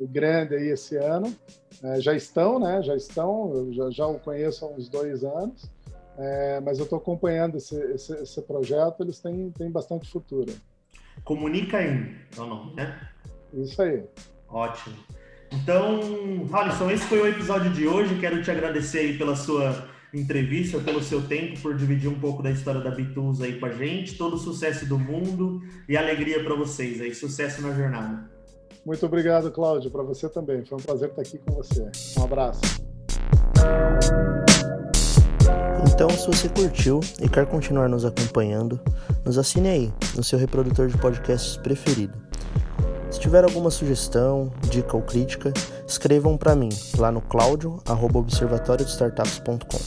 grande 0.00 0.54
aí 0.54 0.68
esse 0.68 0.96
ano. 0.96 1.34
É, 1.82 2.00
já 2.00 2.14
estão, 2.14 2.58
né? 2.58 2.82
Já 2.82 2.96
estão, 2.96 3.68
já, 3.72 3.90
já 3.90 4.06
o 4.06 4.18
conheço 4.18 4.64
há 4.64 4.68
uns 4.68 4.88
dois 4.88 5.24
anos, 5.24 5.70
é, 6.16 6.60
mas 6.60 6.78
eu 6.78 6.84
estou 6.84 6.98
acompanhando 6.98 7.56
esse, 7.56 7.76
esse, 7.92 8.12
esse, 8.14 8.42
projeto, 8.42 9.02
eles 9.02 9.20
têm, 9.20 9.50
têm 9.50 9.70
bastante 9.70 10.10
futuro. 10.10 10.52
Comunicaim 11.24 12.14
é 12.36 12.40
o 12.40 12.46
nome, 12.46 12.74
né? 12.74 13.08
Isso 13.52 13.80
aí. 13.82 14.04
Ótimo. 14.48 14.96
Então, 15.52 16.00
Alisson, 16.52 16.90
esse 16.90 17.04
foi 17.04 17.20
o 17.20 17.26
episódio 17.26 17.72
de 17.72 17.86
hoje. 17.86 18.18
Quero 18.20 18.42
te 18.42 18.50
agradecer 18.50 18.98
aí 18.98 19.18
pela 19.18 19.34
sua 19.34 19.88
entrevista, 20.12 20.78
pelo 20.78 21.02
seu 21.02 21.22
tempo, 21.22 21.60
por 21.60 21.76
dividir 21.76 22.08
um 22.08 22.18
pouco 22.18 22.42
da 22.42 22.50
história 22.50 22.80
da 22.80 22.90
Bitus 22.90 23.40
aí 23.40 23.58
com 23.58 23.66
a 23.66 23.72
gente. 23.72 24.16
Todo 24.16 24.34
o 24.34 24.38
sucesso 24.38 24.86
do 24.86 24.98
mundo 24.98 25.60
e 25.88 25.96
alegria 25.96 26.42
para 26.42 26.54
vocês 26.54 27.00
aí. 27.00 27.14
Sucesso 27.14 27.62
na 27.62 27.72
jornada. 27.72 28.28
Muito 28.84 29.04
obrigado, 29.04 29.50
Cláudio. 29.50 29.90
Para 29.90 30.02
você 30.02 30.28
também. 30.28 30.64
Foi 30.64 30.78
um 30.78 30.80
prazer 30.80 31.10
estar 31.10 31.22
aqui 31.22 31.38
com 31.38 31.52
você. 31.52 31.90
Um 32.18 32.24
abraço. 32.24 32.60
Então, 35.92 36.08
se 36.10 36.26
você 36.26 36.48
curtiu 36.48 37.00
e 37.20 37.28
quer 37.28 37.46
continuar 37.46 37.88
nos 37.88 38.04
acompanhando, 38.04 38.80
nos 39.24 39.36
assine 39.36 39.68
aí 39.68 39.92
no 40.14 40.22
seu 40.22 40.38
reprodutor 40.38 40.88
de 40.88 40.96
podcasts 40.96 41.56
preferido. 41.56 42.16
Se 43.10 43.18
tiver 43.18 43.42
alguma 43.42 43.70
sugestão, 43.70 44.52
dica 44.70 44.96
ou 44.96 45.02
crítica, 45.02 45.52
escrevam 45.88 46.36
para 46.36 46.54
mim 46.54 46.68
lá 46.96 47.10
no 47.10 47.20
claudio@observatoriodestartups.com. 47.22 49.80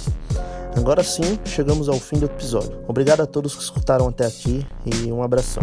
Agora 0.76 1.04
sim, 1.04 1.38
chegamos 1.46 1.88
ao 1.88 2.00
fim 2.00 2.18
do 2.18 2.26
episódio. 2.26 2.84
Obrigado 2.88 3.22
a 3.22 3.28
todos 3.28 3.56
que 3.56 3.62
escutaram 3.62 4.08
até 4.08 4.26
aqui 4.26 4.66
e 4.86 5.12
um 5.12 5.22
abração. 5.22 5.62